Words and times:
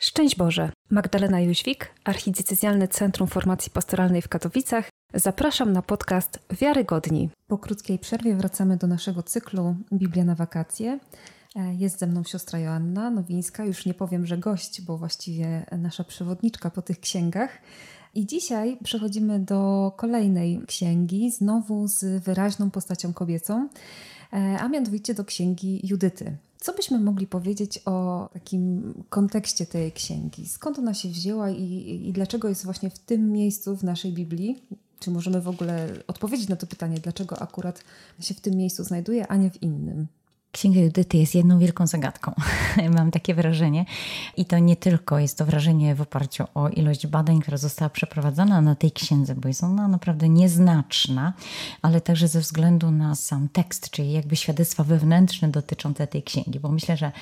Szczęść 0.00 0.36
Boże! 0.36 0.72
Magdalena 0.90 1.40
Jóźwik, 1.40 1.94
Archidiecezjalne 2.04 2.88
Centrum 2.88 3.28
Formacji 3.28 3.70
Pastoralnej 3.72 4.22
w 4.22 4.28
Katowicach. 4.28 4.88
Zapraszam 5.14 5.72
na 5.72 5.82
podcast 5.82 6.38
Wiarygodni. 6.50 7.30
Po 7.46 7.58
krótkiej 7.58 7.98
przerwie 7.98 8.36
wracamy 8.36 8.76
do 8.76 8.86
naszego 8.86 9.22
cyklu 9.22 9.76
Biblia 9.92 10.24
na 10.24 10.34
wakacje. 10.34 10.98
E, 11.56 11.74
jest 11.74 11.98
ze 11.98 12.06
mną 12.06 12.24
siostra 12.24 12.58
Joanna 12.58 13.10
Nowińska, 13.10 13.64
już 13.64 13.86
nie 13.86 13.94
powiem, 13.94 14.26
że 14.26 14.38
gość, 14.38 14.82
bo 14.82 14.98
właściwie 14.98 15.66
nasza 15.78 16.04
przewodniczka 16.04 16.70
po 16.70 16.82
tych 16.82 17.00
księgach. 17.00 17.58
I 18.14 18.26
dzisiaj 18.26 18.78
przechodzimy 18.84 19.40
do 19.40 19.92
kolejnej 19.96 20.62
księgi, 20.66 21.30
znowu 21.30 21.88
z 21.88 22.24
wyraźną 22.24 22.70
postacią 22.70 23.12
kobiecą, 23.12 23.68
e, 24.32 24.56
a 24.60 24.68
mianowicie 24.68 25.14
do 25.14 25.24
księgi 25.24 25.80
Judyty. 25.86 26.36
Co 26.60 26.72
byśmy 26.72 27.00
mogli 27.00 27.26
powiedzieć 27.26 27.80
o 27.84 28.28
takim 28.32 28.94
kontekście 29.08 29.66
tej 29.66 29.92
księgi? 29.92 30.48
Skąd 30.48 30.78
ona 30.78 30.94
się 30.94 31.08
wzięła 31.08 31.50
i, 31.50 32.02
i 32.08 32.12
dlaczego 32.12 32.48
jest 32.48 32.64
właśnie 32.64 32.90
w 32.90 32.98
tym 32.98 33.32
miejscu 33.32 33.76
w 33.76 33.84
naszej 33.84 34.12
Biblii? 34.12 34.62
Czy 35.00 35.10
możemy 35.10 35.40
w 35.40 35.48
ogóle 35.48 35.88
odpowiedzieć 36.06 36.48
na 36.48 36.56
to 36.56 36.66
pytanie, 36.66 37.00
dlaczego 37.00 37.38
akurat 37.38 37.84
się 38.20 38.34
w 38.34 38.40
tym 38.40 38.54
miejscu 38.54 38.84
znajduje, 38.84 39.26
a 39.26 39.36
nie 39.36 39.50
w 39.50 39.62
innym? 39.62 40.06
Księga 40.52 40.80
Judyty 40.80 41.16
jest 41.16 41.34
jedną 41.34 41.58
wielką 41.58 41.86
zagadką. 41.86 42.34
Mam 42.96 43.10
takie 43.10 43.34
wrażenie. 43.34 43.84
I 44.36 44.44
to 44.44 44.58
nie 44.58 44.76
tylko 44.76 45.18
jest 45.18 45.38
to 45.38 45.44
wrażenie 45.44 45.94
w 45.94 46.00
oparciu 46.00 46.44
o 46.54 46.68
ilość 46.68 47.06
badań, 47.06 47.40
która 47.40 47.56
została 47.56 47.88
przeprowadzona 47.88 48.60
na 48.60 48.74
tej 48.74 48.92
księdze, 48.92 49.34
bo 49.34 49.48
jest 49.48 49.64
ona 49.64 49.88
naprawdę 49.88 50.28
nieznaczna, 50.28 51.32
ale 51.82 52.00
także 52.00 52.28
ze 52.28 52.40
względu 52.40 52.90
na 52.90 53.14
sam 53.14 53.48
tekst, 53.48 53.90
czyli 53.90 54.12
jakby 54.12 54.36
świadectwa 54.36 54.84
wewnętrzne 54.84 55.48
dotyczące 55.48 56.06
tej 56.06 56.22
księgi. 56.22 56.60
Bo 56.60 56.68
myślę, 56.68 56.96
że 56.96 57.12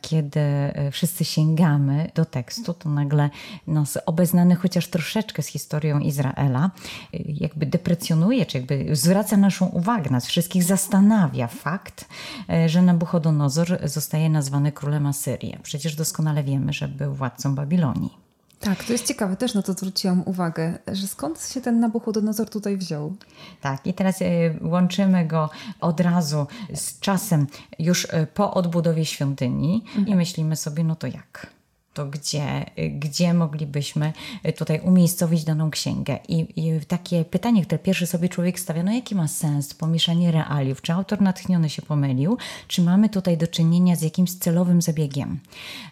kiedy 0.00 0.40
e, 0.40 0.90
wszyscy 0.90 1.24
sięgamy 1.24 2.10
do 2.14 2.24
tekstu, 2.24 2.74
to 2.74 2.88
nagle 2.88 3.30
nas 3.66 3.98
obeznany 4.06 4.54
chociaż 4.54 4.86
troszeczkę 4.86 5.42
z 5.42 5.46
historią 5.46 5.98
Izraela 5.98 6.70
e, 7.14 7.18
jakby 7.26 7.66
deprecjonuje, 7.66 8.46
czy 8.46 8.58
jakby 8.58 8.96
zwraca 8.96 9.36
naszą 9.36 9.66
uwagę, 9.66 10.10
nas 10.10 10.26
wszystkich 10.26 10.64
zastanawia 10.64 11.46
fakt, 11.46 12.08
e, 12.48 12.67
że 12.68 12.82
Nabuchodonozor 12.82 13.78
zostaje 13.84 14.30
nazwany 14.30 14.72
królem 14.72 15.06
Asyrii. 15.06 15.58
Przecież 15.62 15.96
doskonale 15.96 16.44
wiemy, 16.44 16.72
że 16.72 16.88
był 16.88 17.14
władcą 17.14 17.54
Babilonii. 17.54 18.28
Tak, 18.60 18.84
to 18.84 18.92
jest 18.92 19.06
ciekawe, 19.06 19.36
też 19.36 19.54
na 19.54 19.62
to 19.62 19.72
zwróciłam 19.72 20.22
uwagę, 20.26 20.78
że 20.92 21.06
skąd 21.06 21.50
się 21.52 21.60
ten 21.60 21.80
Nabuchodonozor 21.80 22.50
tutaj 22.50 22.76
wziął? 22.76 23.16
Tak, 23.60 23.86
i 23.86 23.94
teraz 23.94 24.22
e, 24.22 24.24
łączymy 24.62 25.26
go 25.26 25.50
od 25.80 26.00
razu 26.00 26.46
z 26.74 27.00
czasem 27.00 27.46
już 27.78 28.06
e, 28.10 28.26
po 28.26 28.54
odbudowie 28.54 29.04
świątyni 29.04 29.84
mhm. 29.86 30.08
i 30.08 30.14
myślimy 30.14 30.56
sobie, 30.56 30.84
no 30.84 30.96
to 30.96 31.06
jak? 31.06 31.57
To 31.98 32.06
gdzie, 32.06 32.64
gdzie 32.90 33.34
moglibyśmy 33.34 34.12
tutaj 34.56 34.80
umiejscowić 34.80 35.44
daną 35.44 35.70
księgę. 35.70 36.18
I, 36.28 36.46
I, 36.56 36.80
takie 36.86 37.24
pytanie, 37.24 37.64
które 37.64 37.78
pierwszy 37.78 38.06
sobie 38.06 38.28
człowiek 38.28 38.60
stawia, 38.60 38.82
no 38.82 38.92
jaki 38.92 39.14
ma 39.14 39.28
sens 39.28 39.74
pomieszanie 39.74 40.30
realiów? 40.30 40.82
Czy 40.82 40.92
autor 40.92 41.20
natchniony 41.20 41.70
się 41.70 41.82
pomylił? 41.82 42.36
Czy 42.68 42.82
mamy 42.82 43.08
tutaj 43.08 43.36
do 43.36 43.46
czynienia 43.46 43.96
z 43.96 44.02
jakimś 44.02 44.34
celowym 44.34 44.82
zabiegiem? 44.82 45.40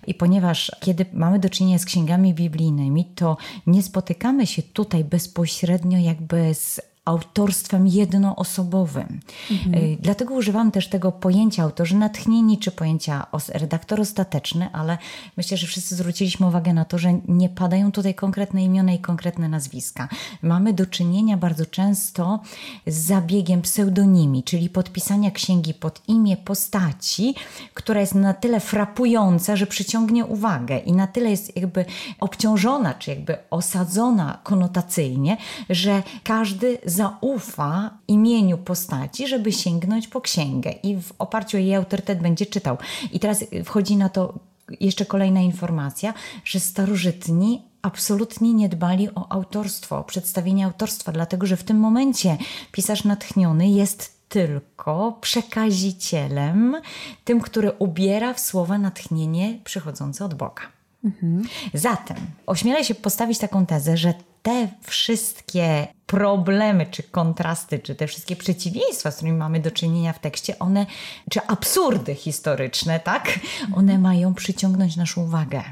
I 0.07 0.15
ponieważ 0.15 0.73
kiedy 0.81 1.07
mamy 1.12 1.39
do 1.39 1.51
czynienia 1.51 1.79
z 1.79 1.84
księgami 1.84 2.34
biblijnymi, 2.34 3.05
to 3.05 3.37
nie 3.67 3.83
spotykamy 3.83 4.47
się 4.47 4.62
tutaj 4.62 5.05
bezpośrednio 5.05 5.99
jakby 5.99 6.55
z 6.55 6.81
autorstwem 7.07 7.87
jednoosobowym. 7.87 9.21
Mhm. 9.51 9.75
Y, 9.75 9.97
dlatego 10.01 10.35
używam 10.35 10.71
też 10.71 10.89
tego 10.89 11.12
pojęcia 11.12 11.62
autorzy 11.62 11.97
natchnieni, 11.97 12.59
czy 12.59 12.71
pojęcia 12.71 13.27
redaktor 13.49 14.01
ostateczny, 14.01 14.69
ale 14.73 14.99
myślę, 15.37 15.57
że 15.57 15.67
wszyscy 15.67 15.97
zwróciliśmy 15.97 16.47
uwagę 16.47 16.73
na 16.73 16.84
to, 16.84 16.99
że 16.99 17.21
nie 17.29 17.49
padają 17.49 17.93
tutaj 17.93 18.15
konkretne 18.15 18.65
imiona 18.65 18.93
i 18.93 18.99
konkretne 18.99 19.49
nazwiska. 19.49 20.09
Mamy 20.43 20.73
do 20.73 20.87
czynienia 20.87 21.37
bardzo 21.37 21.67
często 21.67 22.41
z 22.87 22.97
zabiegiem 22.97 23.62
pseudonimi, 23.62 24.43
czyli 24.43 24.71
podpisania 24.71 25.31
księgi 25.31 25.75
pod 25.75 26.03
imię 26.09 26.37
postaci, 26.37 27.34
która 27.75 28.00
jest 28.00 28.15
na 28.15 28.34
tyle 28.34 28.61
frapująca, 28.61 29.56
że 29.56 29.67
przyciągnie 29.67 30.25
uwagę 30.25 30.78
i 30.78 30.93
na 30.93 31.06
tyle 31.06 31.31
jest 31.31 31.56
jakby 31.56 31.84
obciążona, 32.21 32.94
czy 32.94 33.11
jakby 33.11 33.38
osadzona 33.50 34.38
konotacyjnie, 34.43 35.37
że 35.71 36.03
każdy 36.25 36.78
zaufa 36.97 37.99
imieniu 38.09 38.59
postaci, 38.59 39.29
żeby 39.29 39.53
sięgnąć 39.53 40.09
po 40.09 40.21
księgę 40.21 40.71
i 40.71 40.97
w 40.97 41.12
oparciu 41.19 41.57
o 41.57 41.61
jej 41.61 41.75
autorytet 41.75 42.23
będzie 42.23 42.47
czytał. 42.47 42.79
I 43.12 43.21
teraz 43.21 43.45
wchodzi 43.65 43.97
na 43.97 44.09
to 44.09 44.34
jeszcze 44.81 45.06
kolejna 45.06 45.41
informacja, 45.41 46.15
że 46.45 46.61
starożytni 46.61 47.62
absolutnie 47.83 48.55
nie 48.55 48.69
dbali 48.69 49.09
o 49.15 49.33
autorstwo, 49.33 49.99
o 49.99 50.05
przedstawienie 50.05 50.65
autorstwa, 50.65 51.12
dlatego 51.12 51.47
że 51.47 51.56
w 51.56 51.65
tym 51.65 51.79
momencie 51.79 52.39
pisarz 52.73 53.05
natchniony 53.05 53.69
jest 53.69 54.17
tylko 54.29 55.19
przekazicielem, 55.21 56.77
tym, 57.25 57.41
który 57.41 57.73
ubiera 57.73 58.35
w 58.35 58.41
słowa 58.41 58.79
natchnienie 58.79 59.59
przychodzące 59.65 60.25
od 60.25 60.35
Boga. 60.35 60.62
Mhm. 61.05 61.43
Zatem 61.75 62.17
ośmielę 62.47 62.85
się 62.85 62.95
postawić 62.95 63.39
taką 63.39 63.67
tezę, 63.67 63.97
że 63.97 64.15
te 64.47 64.69
wszystkie 64.83 65.87
problemy, 66.07 66.87
czy 66.91 67.03
kontrasty, 67.03 67.79
czy 67.79 67.95
te 67.95 68.07
wszystkie 68.07 68.37
przeciwieństwa, 68.37 69.11
z 69.11 69.17
którymi 69.17 69.39
mamy 69.39 69.61
do 69.61 69.71
czynienia 69.71 70.12
w 70.12 70.19
tekście, 70.19 70.59
one, 70.59 70.87
czy 71.31 71.41
absurdy 71.47 72.15
historyczne, 72.15 73.01
tak, 73.01 73.41
one 73.77 73.99
mają 73.99 74.35
przyciągnąć 74.35 74.97
naszą 74.97 75.23
uwagę. 75.23 75.62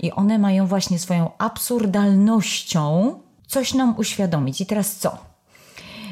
I 0.00 0.12
one 0.12 0.38
mają 0.38 0.66
właśnie 0.66 0.98
swoją 0.98 1.30
absurdalnością 1.38 3.14
coś 3.46 3.74
nam 3.74 3.98
uświadomić. 3.98 4.60
I 4.60 4.66
teraz 4.66 4.96
co? 4.96 5.18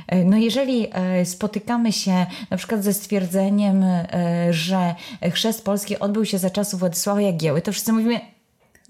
E, 0.07 0.25
no 0.25 0.37
jeżeli 0.37 0.89
e, 0.93 1.25
spotykamy 1.25 1.93
się 1.93 2.27
na 2.51 2.57
przykład 2.57 2.85
ze 2.85 2.93
stwierdzeniem, 2.93 3.83
e, 3.83 4.09
że 4.51 4.95
chrzest 5.33 5.65
polski 5.65 5.99
odbył 5.99 6.25
się 6.25 6.39
za 6.39 6.51
czasów 6.51 6.81
Władysława 6.81 7.21
Jagieły, 7.21 7.63
to 7.63 7.73
wszyscy 7.73 7.93
mówimy, 7.93 8.21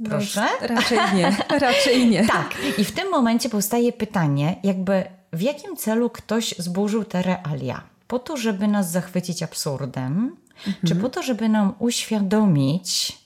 Proszę? 0.05 0.47
No, 0.61 0.67
raczej 0.69 0.99
nie, 1.15 1.37
raczej 1.69 2.07
nie. 2.07 2.27
tak. 2.27 2.55
I 2.79 2.85
w 2.85 2.93
tym 2.93 3.11
momencie 3.11 3.49
powstaje 3.49 3.93
pytanie, 3.93 4.57
jakby 4.63 5.05
w 5.33 5.41
jakim 5.41 5.77
celu 5.77 6.11
ktoś 6.11 6.55
zburzył 6.59 7.05
te 7.05 7.23
realia? 7.23 7.83
Po 8.07 8.19
to, 8.19 8.37
żeby 8.37 8.69
nas 8.69 8.91
zachwycić 8.91 9.43
absurdem, 9.43 10.37
mhm. 10.67 10.77
czy 10.87 10.97
po 10.97 11.09
to, 11.09 11.23
żeby 11.23 11.49
nam 11.49 11.75
uświadomić, 11.79 13.19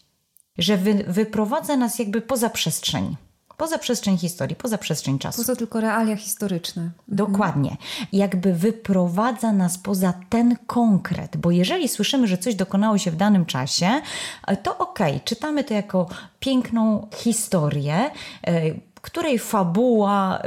że 0.58 0.76
wy, 0.76 1.04
wyprowadza 1.08 1.76
nas 1.76 1.98
jakby 1.98 2.20
poza 2.20 2.50
przestrzeń? 2.50 3.16
Poza 3.56 3.78
przestrzeń 3.78 4.18
historii, 4.18 4.56
poza 4.56 4.78
przestrzeń 4.78 5.18
czasu. 5.18 5.36
Poza 5.42 5.56
tylko 5.56 5.80
realia 5.80 6.16
historyczne. 6.16 6.82
Mhm. 6.82 7.02
Dokładnie. 7.08 7.76
Jakby 8.12 8.52
wyprowadza 8.52 9.52
nas 9.52 9.78
poza 9.78 10.14
ten 10.28 10.56
konkret, 10.66 11.36
bo 11.36 11.50
jeżeli 11.50 11.88
słyszymy, 11.88 12.26
że 12.26 12.38
coś 12.38 12.54
dokonało 12.54 12.98
się 12.98 13.10
w 13.10 13.16
danym 13.16 13.46
czasie, 13.46 14.00
to 14.62 14.78
okej, 14.78 15.12
okay, 15.12 15.20
czytamy 15.24 15.64
to 15.64 15.74
jako 15.74 16.08
piękną 16.40 17.06
historię, 17.14 18.10
e, 18.46 18.62
której 19.06 19.38
fabuła 19.38 20.42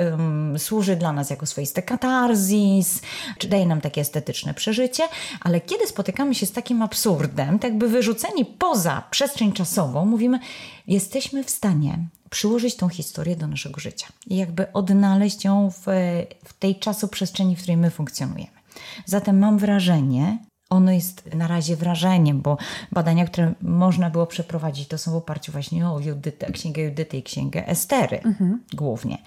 służy 0.57 0.95
dla 0.95 1.13
nas 1.13 1.29
jako 1.29 1.45
swoisty 1.45 1.81
katarzis, 1.81 3.01
czy 3.37 3.47
daje 3.47 3.65
nam 3.65 3.81
takie 3.81 4.01
estetyczne 4.01 4.53
przeżycie, 4.53 5.03
ale 5.41 5.61
kiedy 5.61 5.87
spotykamy 5.87 6.35
się 6.35 6.45
z 6.45 6.51
takim 6.51 6.81
absurdem, 6.81 7.59
tak 7.59 7.77
by 7.77 7.89
wyrzuceni 7.89 8.45
poza 8.45 9.03
przestrzeń 9.11 9.53
czasową, 9.53 10.05
mówimy, 10.05 10.39
jesteśmy 10.87 11.43
w 11.43 11.49
stanie 11.49 12.07
przyłożyć 12.29 12.75
tą 12.75 12.89
historię 12.89 13.35
do 13.35 13.47
naszego 13.47 13.79
życia 13.79 14.07
i 14.27 14.37
jakby 14.37 14.73
odnaleźć 14.73 15.45
ją 15.45 15.71
w, 15.71 15.85
w 16.45 16.53
tej 16.53 16.75
czasoprzestrzeni, 16.75 17.55
w 17.55 17.59
której 17.59 17.77
my 17.77 17.91
funkcjonujemy. 17.91 18.59
Zatem 19.05 19.39
mam 19.39 19.57
wrażenie, 19.57 20.37
ono 20.69 20.91
jest 20.91 21.33
na 21.33 21.47
razie 21.47 21.75
wrażeniem, 21.75 22.41
bo 22.41 22.57
badania, 22.91 23.25
które 23.25 23.53
można 23.61 24.09
było 24.09 24.27
przeprowadzić, 24.27 24.87
to 24.87 24.97
są 24.97 25.11
w 25.11 25.15
oparciu 25.15 25.51
właśnie 25.51 25.89
o 25.89 25.99
Judytę, 25.99 26.51
księgę 26.51 26.81
Judyty 26.81 27.17
i 27.17 27.23
księgę 27.23 27.67
Estery 27.67 28.21
mhm. 28.21 28.63
głównie. 28.73 29.17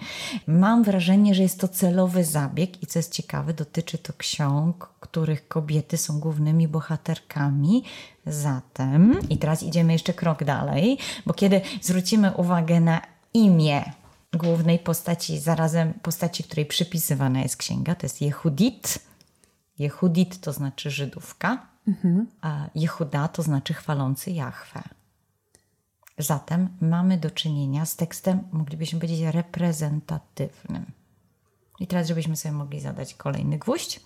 Mam 0.47 0.83
wrażenie, 0.83 1.35
że 1.35 1.43
jest 1.43 1.59
to 1.59 1.67
celowy 1.67 2.23
zabieg 2.23 2.83
i 2.83 2.87
co 2.87 2.99
jest 2.99 3.11
ciekawe, 3.11 3.53
dotyczy 3.53 3.97
to 3.97 4.13
ksiąg, 4.17 4.89
których 4.99 5.47
kobiety 5.47 5.97
są 5.97 6.19
głównymi 6.19 6.67
bohaterkami. 6.67 7.83
Zatem, 8.27 9.19
i 9.29 9.37
teraz 9.37 9.63
idziemy 9.63 9.93
jeszcze 9.93 10.13
krok 10.13 10.43
dalej, 10.43 10.97
bo 11.25 11.33
kiedy 11.33 11.61
zwrócimy 11.81 12.31
uwagę 12.31 12.79
na 12.79 13.01
imię 13.33 13.83
głównej 14.33 14.79
postaci, 14.79 15.39
zarazem 15.39 15.93
postaci, 15.93 16.43
której 16.43 16.65
przypisywana 16.65 17.41
jest 17.41 17.57
księga, 17.57 17.95
to 17.95 18.05
jest 18.05 18.21
Jehudit, 18.21 18.99
Jehudit 19.79 20.41
to 20.41 20.53
znaczy 20.53 20.91
Żydówka, 20.91 21.67
mhm. 21.87 22.27
a 22.41 22.69
Jehuda 22.75 23.27
to 23.27 23.43
znaczy 23.43 23.73
chwalący 23.73 24.31
Jahwe. 24.31 24.83
Zatem 26.17 26.69
mamy 26.81 27.17
do 27.17 27.31
czynienia 27.31 27.85
z 27.85 27.95
tekstem, 27.95 28.43
moglibyśmy 28.51 28.99
powiedzieć, 28.99 29.21
reprezentatywnym. 29.21 30.85
I 31.79 31.87
teraz, 31.87 32.07
żebyśmy 32.07 32.35
sobie 32.35 32.55
mogli 32.55 32.79
zadać 32.79 33.13
kolejny 33.13 33.57
gwóźdź. 33.57 33.99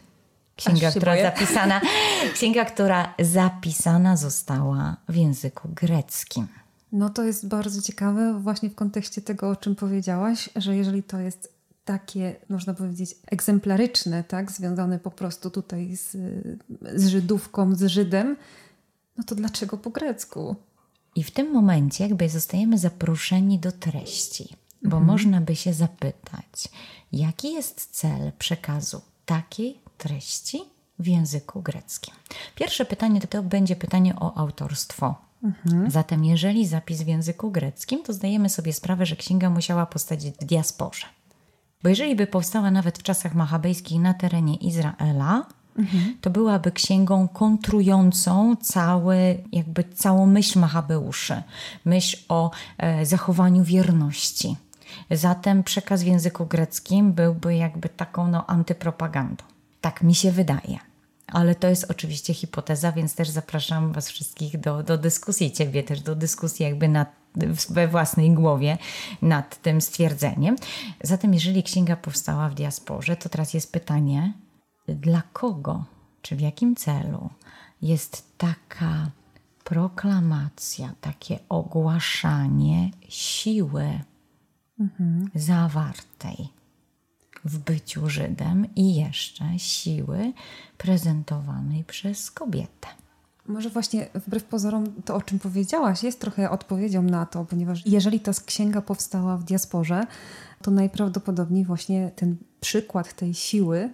Księga, 0.55 0.91
która 0.91 1.21
zapisana, 1.21 1.81
księga, 2.35 2.65
która 2.65 3.13
zapisana 3.19 4.17
została 4.17 4.97
w 5.09 5.15
języku 5.15 5.69
greckim. 5.71 6.47
No 6.91 7.09
to 7.09 7.23
jest 7.23 7.47
bardzo 7.47 7.81
ciekawe 7.81 8.39
właśnie 8.39 8.69
w 8.69 8.75
kontekście 8.75 9.21
tego, 9.21 9.49
o 9.49 9.55
czym 9.55 9.75
powiedziałaś, 9.75 10.49
że 10.55 10.75
jeżeli 10.75 11.03
to 11.03 11.19
jest 11.19 11.56
takie, 11.87 12.35
można 12.49 12.73
powiedzieć, 12.73 13.15
egzemplaryczne, 13.31 14.23
tak, 14.23 14.51
związane 14.51 14.99
po 14.99 15.11
prostu 15.11 15.49
tutaj 15.49 15.95
z, 15.95 16.17
z 16.95 17.07
Żydówką, 17.07 17.75
z 17.75 17.83
Żydem, 17.83 18.37
no 19.17 19.23
to 19.23 19.35
dlaczego 19.35 19.77
po 19.77 19.89
grecku? 19.89 20.55
I 21.15 21.23
w 21.23 21.31
tym 21.31 21.51
momencie 21.53 22.03
jakby 22.03 22.29
zostajemy 22.29 22.77
zaproszeni 22.77 23.59
do 23.59 23.71
treści, 23.71 24.55
bo 24.81 24.97
mhm. 24.97 25.05
można 25.05 25.41
by 25.41 25.55
się 25.55 25.73
zapytać, 25.73 26.69
jaki 27.11 27.53
jest 27.53 27.85
cel 27.91 28.31
przekazu 28.39 29.01
takiej 29.25 29.79
treści 29.97 30.61
w 30.99 31.07
języku 31.07 31.61
greckim. 31.61 32.13
Pierwsze 32.55 32.85
pytanie 32.85 33.21
to, 33.21 33.27
to 33.27 33.43
będzie 33.43 33.75
pytanie 33.75 34.15
o 34.19 34.37
autorstwo. 34.37 35.15
Mhm. 35.43 35.91
Zatem, 35.91 36.25
jeżeli 36.25 36.67
zapis 36.67 37.01
w 37.01 37.07
języku 37.07 37.51
greckim, 37.51 38.03
to 38.03 38.13
zdajemy 38.13 38.49
sobie 38.49 38.73
sprawę, 38.73 39.05
że 39.05 39.15
księga 39.15 39.49
musiała 39.49 39.85
powstać 39.85 40.31
w 40.31 40.45
diasporze. 40.45 41.16
Bo 41.83 41.89
jeżeli 41.89 42.15
by 42.15 42.27
powstała 42.27 42.71
nawet 42.71 42.99
w 42.99 43.03
czasach 43.03 43.35
machabejskich 43.35 43.99
na 43.99 44.13
terenie 44.13 44.55
Izraela, 44.55 45.45
mhm. 45.77 46.17
to 46.21 46.29
byłaby 46.29 46.71
księgą 46.71 47.27
kontrującą 47.27 48.55
cały, 48.61 49.43
jakby 49.51 49.83
całą 49.83 50.25
myśl 50.25 50.59
Machabeuszy, 50.59 51.43
myśl 51.85 52.17
o 52.29 52.51
e, 52.77 53.05
zachowaniu 53.05 53.63
wierności. 53.63 54.55
Zatem 55.11 55.63
przekaz 55.63 56.03
w 56.03 56.05
języku 56.05 56.45
greckim 56.45 57.13
byłby 57.13 57.55
jakby 57.55 57.89
taką 57.89 58.27
no, 58.27 58.47
antypropagandą. 58.47 59.43
Tak 59.81 60.01
mi 60.01 60.15
się 60.15 60.31
wydaje. 60.31 60.77
Ale 61.27 61.55
to 61.55 61.67
jest 61.67 61.91
oczywiście 61.91 62.33
hipoteza, 62.33 62.91
więc 62.91 63.15
też 63.15 63.29
zapraszam 63.29 63.93
Was 63.93 64.09
wszystkich 64.09 64.59
do, 64.59 64.83
do 64.83 64.97
dyskusji, 64.97 65.51
Ciebie 65.51 65.83
też 65.83 66.01
do 66.01 66.15
dyskusji 66.15 66.63
jakby 66.63 66.87
nad, 66.87 67.09
we 67.69 67.87
własnej 67.87 68.31
głowie 68.31 68.77
nad 69.21 69.61
tym 69.61 69.81
stwierdzeniem. 69.81 70.55
Zatem 71.03 71.33
jeżeli 71.33 71.63
księga 71.63 71.95
powstała 71.95 72.49
w 72.49 72.53
diasporze, 72.53 73.15
to 73.15 73.29
teraz 73.29 73.53
jest 73.53 73.71
pytanie, 73.71 74.33
dla 74.87 75.21
kogo, 75.33 75.85
czy 76.21 76.35
w 76.35 76.41
jakim 76.41 76.75
celu 76.75 77.29
jest 77.81 78.37
taka 78.37 79.11
proklamacja, 79.63 80.93
takie 81.01 81.39
ogłaszanie 81.49 82.91
siły 83.09 83.99
mhm. 84.79 85.29
zawartej 85.35 86.49
w 87.45 87.57
byciu 87.57 88.09
Żydem 88.09 88.75
i 88.75 88.95
jeszcze 88.95 89.59
siły 89.59 90.33
prezentowanej 90.77 91.83
przez 91.83 92.31
kobietę. 92.31 92.87
Może 93.47 93.69
właśnie 93.69 94.07
wbrew 94.13 94.43
pozorom 94.43 94.85
to, 95.05 95.15
o 95.15 95.21
czym 95.21 95.39
powiedziałaś, 95.39 96.03
jest 96.03 96.19
trochę 96.19 96.49
odpowiedzią 96.49 97.01
na 97.01 97.25
to, 97.25 97.45
ponieważ 97.45 97.85
jeżeli 97.85 98.19
ta 98.19 98.31
księga 98.45 98.81
powstała 98.81 99.37
w 99.37 99.43
diasporze, 99.43 100.03
to 100.61 100.71
najprawdopodobniej 100.71 101.65
właśnie 101.65 102.11
ten 102.15 102.35
przykład 102.59 103.13
tej 103.13 103.33
siły 103.33 103.89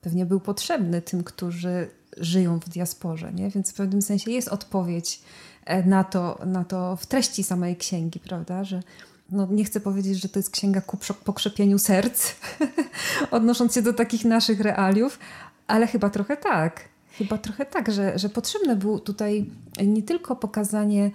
pewnie 0.00 0.26
był 0.26 0.40
potrzebny 0.40 1.02
tym, 1.02 1.24
którzy 1.24 1.90
żyją 2.16 2.60
w 2.60 2.68
diasporze, 2.68 3.32
nie? 3.32 3.50
więc 3.50 3.70
w 3.70 3.74
pewnym 3.74 4.02
sensie 4.02 4.30
jest 4.30 4.48
odpowiedź 4.48 5.20
e, 5.64 5.82
na 5.82 6.04
to, 6.04 6.38
na 6.46 6.64
to 6.64 6.96
w 6.96 7.06
treści 7.06 7.44
samej 7.44 7.76
księgi, 7.76 8.20
prawda, 8.20 8.64
że 8.64 8.82
no 9.30 9.48
nie 9.50 9.64
chcę 9.64 9.80
powiedzieć, 9.80 10.22
że 10.22 10.28
to 10.28 10.38
jest 10.38 10.50
księga 10.50 10.80
ku 10.80 10.98
pokrzepieniu 11.24 11.78
serc, 11.78 12.32
odnosząc 13.30 13.74
się 13.74 13.82
do 13.82 13.92
takich 13.92 14.24
naszych 14.24 14.60
realiów, 14.60 15.18
ale 15.66 15.86
chyba 15.86 16.10
trochę 16.10 16.36
tak. 16.36 16.89
Chyba 17.12 17.38
trochę 17.38 17.66
tak, 17.66 17.92
że, 17.92 18.18
że 18.18 18.28
potrzebne 18.28 18.76
było 18.76 18.98
tutaj 18.98 19.46
nie 19.86 20.02
tylko 20.02 20.36
pokazanie, 20.36 21.10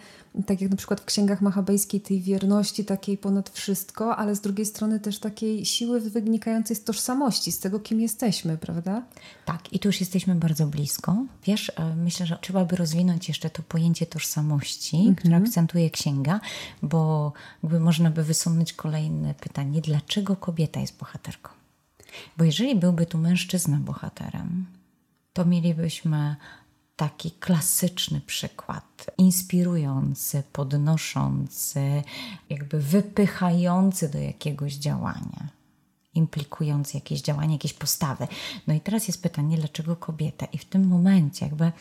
tak 0.45 0.61
jak 0.61 0.71
na 0.71 0.77
przykład 0.77 1.01
w 1.01 1.05
księgach 1.05 1.41
machabejskiej, 1.41 2.01
tej 2.01 2.21
wierności 2.21 2.85
takiej 2.85 3.17
ponad 3.17 3.49
wszystko, 3.49 4.17
ale 4.17 4.35
z 4.35 4.41
drugiej 4.41 4.65
strony 4.65 4.99
też 4.99 5.19
takiej 5.19 5.65
siły 5.65 5.99
wynikającej 5.99 6.75
z 6.75 6.83
tożsamości, 6.83 7.51
z 7.51 7.59
tego, 7.59 7.79
kim 7.79 8.01
jesteśmy, 8.01 8.57
prawda? 8.57 9.03
Tak, 9.45 9.73
i 9.73 9.79
tu 9.79 9.89
już 9.89 9.99
jesteśmy 9.99 10.35
bardzo 10.35 10.67
blisko. 10.67 11.17
Wiesz, 11.43 11.71
e, 11.75 11.95
myślę, 11.95 12.25
że 12.25 12.37
trzeba 12.41 12.65
by 12.65 12.75
rozwinąć 12.75 13.27
jeszcze 13.27 13.49
to 13.49 13.63
pojęcie 13.63 14.05
tożsamości, 14.05 14.97
mhm. 14.97 15.15
które 15.15 15.35
akcentuje 15.35 15.89
księga, 15.89 16.39
bo 16.81 17.33
jakby 17.63 17.79
można 17.79 18.11
by 18.11 18.23
wysunąć 18.23 18.73
kolejne 18.73 19.33
pytanie, 19.33 19.81
dlaczego 19.81 20.35
kobieta 20.35 20.79
jest 20.79 20.97
bohaterką? 20.97 21.49
Bo 22.37 22.43
jeżeli 22.43 22.75
byłby 22.75 23.05
tu 23.05 23.17
mężczyzna 23.17 23.77
bohaterem, 23.77 24.65
to 25.35 25.45
mielibyśmy 25.45 26.35
taki 26.95 27.31
klasyczny 27.31 28.21
przykład, 28.21 29.05
inspirujący, 29.17 30.43
podnoszący, 30.53 32.03
jakby 32.49 32.79
wypychający 32.79 34.09
do 34.09 34.17
jakiegoś 34.17 34.73
działania, 34.73 35.49
implikujący 36.13 36.97
jakieś 36.97 37.21
działanie, 37.21 37.53
jakieś 37.53 37.73
postawy. 37.73 38.27
No 38.67 38.73
i 38.73 38.79
teraz 38.79 39.07
jest 39.07 39.23
pytanie, 39.23 39.57
dlaczego 39.57 39.95
kobieta? 39.95 40.45
I 40.45 40.57
w 40.57 40.65
tym 40.65 40.87
momencie 40.87 41.45
jakby 41.45 41.71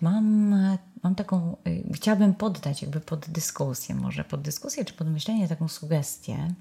mam, 0.00 0.54
mam 1.02 1.14
taką, 1.14 1.56
y, 1.66 1.92
chciałabym 1.94 2.34
poddać 2.34 2.82
jakby 2.82 3.00
pod 3.00 3.30
dyskusję, 3.30 3.94
może 3.94 4.24
pod 4.24 4.42
dyskusję 4.42 4.84
czy 4.84 4.94
pod 4.94 5.08
myślenie 5.08 5.48
taką 5.48 5.68
sugestię, 5.68 6.54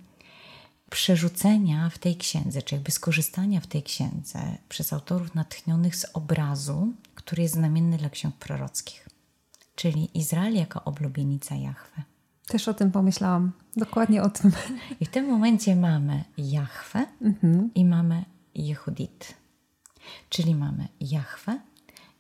przerzucenia 0.89 1.89
w 1.89 1.97
tej 1.97 2.17
księdze, 2.17 2.61
czy 2.61 2.75
jakby 2.75 2.91
skorzystania 2.91 3.61
w 3.61 3.67
tej 3.67 3.83
księdze 3.83 4.57
przez 4.69 4.93
autorów 4.93 5.35
natchnionych 5.35 5.95
z 5.95 6.05
obrazu, 6.13 6.93
który 7.15 7.43
jest 7.43 7.53
znamienny 7.53 7.97
dla 7.97 8.09
ksiąg 8.09 8.35
prorockich, 8.35 9.09
czyli 9.75 10.17
Izrael 10.17 10.55
jako 10.55 10.83
oblubienica 10.83 11.55
Jahwe. 11.55 12.03
Też 12.47 12.67
o 12.67 12.73
tym 12.73 12.91
pomyślałam, 12.91 13.51
dokładnie 13.77 14.23
o 14.23 14.29
tym. 14.29 14.51
I 14.99 15.05
w 15.05 15.09
tym 15.09 15.25
momencie 15.25 15.75
mamy 15.75 16.23
Jahwe 16.37 17.05
mhm. 17.21 17.69
i 17.75 17.85
mamy 17.85 18.25
Jehudit, 18.55 19.33
czyli 20.29 20.55
mamy 20.55 20.87
Jahwe 20.99 21.59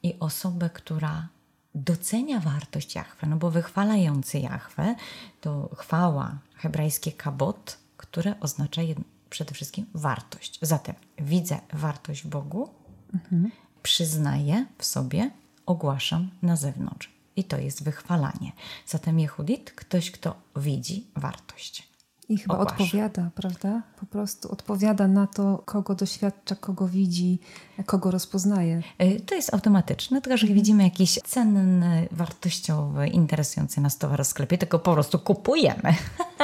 i 0.03 0.19
osobę, 0.19 0.69
która 0.69 1.27
docenia 1.75 2.39
wartość 2.39 2.95
Jahwe, 2.95 3.27
no 3.27 3.37
bo 3.37 3.51
wychwalający 3.51 4.39
Jahwe 4.39 4.95
to 5.41 5.69
chwała, 5.75 6.37
hebrajskie 6.55 7.11
kabot, 7.11 7.77
które 8.15 8.39
oznacza 8.39 8.81
przede 9.29 9.53
wszystkim 9.53 9.85
wartość. 9.93 10.59
Zatem 10.61 10.95
widzę 11.17 11.59
wartość 11.73 12.23
w 12.23 12.27
Bogu, 12.27 12.69
mhm. 13.13 13.51
przyznaję 13.83 14.65
w 14.77 14.85
sobie, 14.85 15.31
ogłaszam 15.65 16.29
na 16.41 16.55
zewnątrz. 16.55 17.09
I 17.35 17.43
to 17.43 17.57
jest 17.57 17.83
wychwalanie. 17.83 18.51
Zatem 18.87 19.19
Jehudit, 19.19 19.71
ktoś, 19.71 20.11
kto 20.11 20.35
widzi 20.55 21.07
wartość. 21.15 21.87
I 22.29 22.37
chyba 22.37 22.57
odpowiada, 22.57 23.29
prawda? 23.35 23.81
Po 23.99 24.05
prostu 24.05 24.51
odpowiada 24.51 25.07
na 25.07 25.27
to, 25.27 25.61
kogo 25.65 25.95
doświadcza, 25.95 26.55
kogo 26.55 26.87
widzi, 26.87 27.39
kogo 27.85 28.11
rozpoznaje. 28.11 28.81
Y, 29.01 29.21
to 29.25 29.35
jest 29.35 29.53
automatyczne, 29.53 30.21
tylko 30.21 30.37
że 30.37 30.47
widzimy 30.47 30.83
jakiś 30.83 31.19
cenny, 31.25 32.07
wartościowy, 32.11 33.07
interesujący 33.07 33.81
nas 33.81 33.97
towar 33.97 34.23
w 34.23 34.27
sklepie, 34.27 34.57
tylko 34.57 34.79
po 34.79 34.93
prostu 34.93 35.19
kupujemy. 35.19 35.93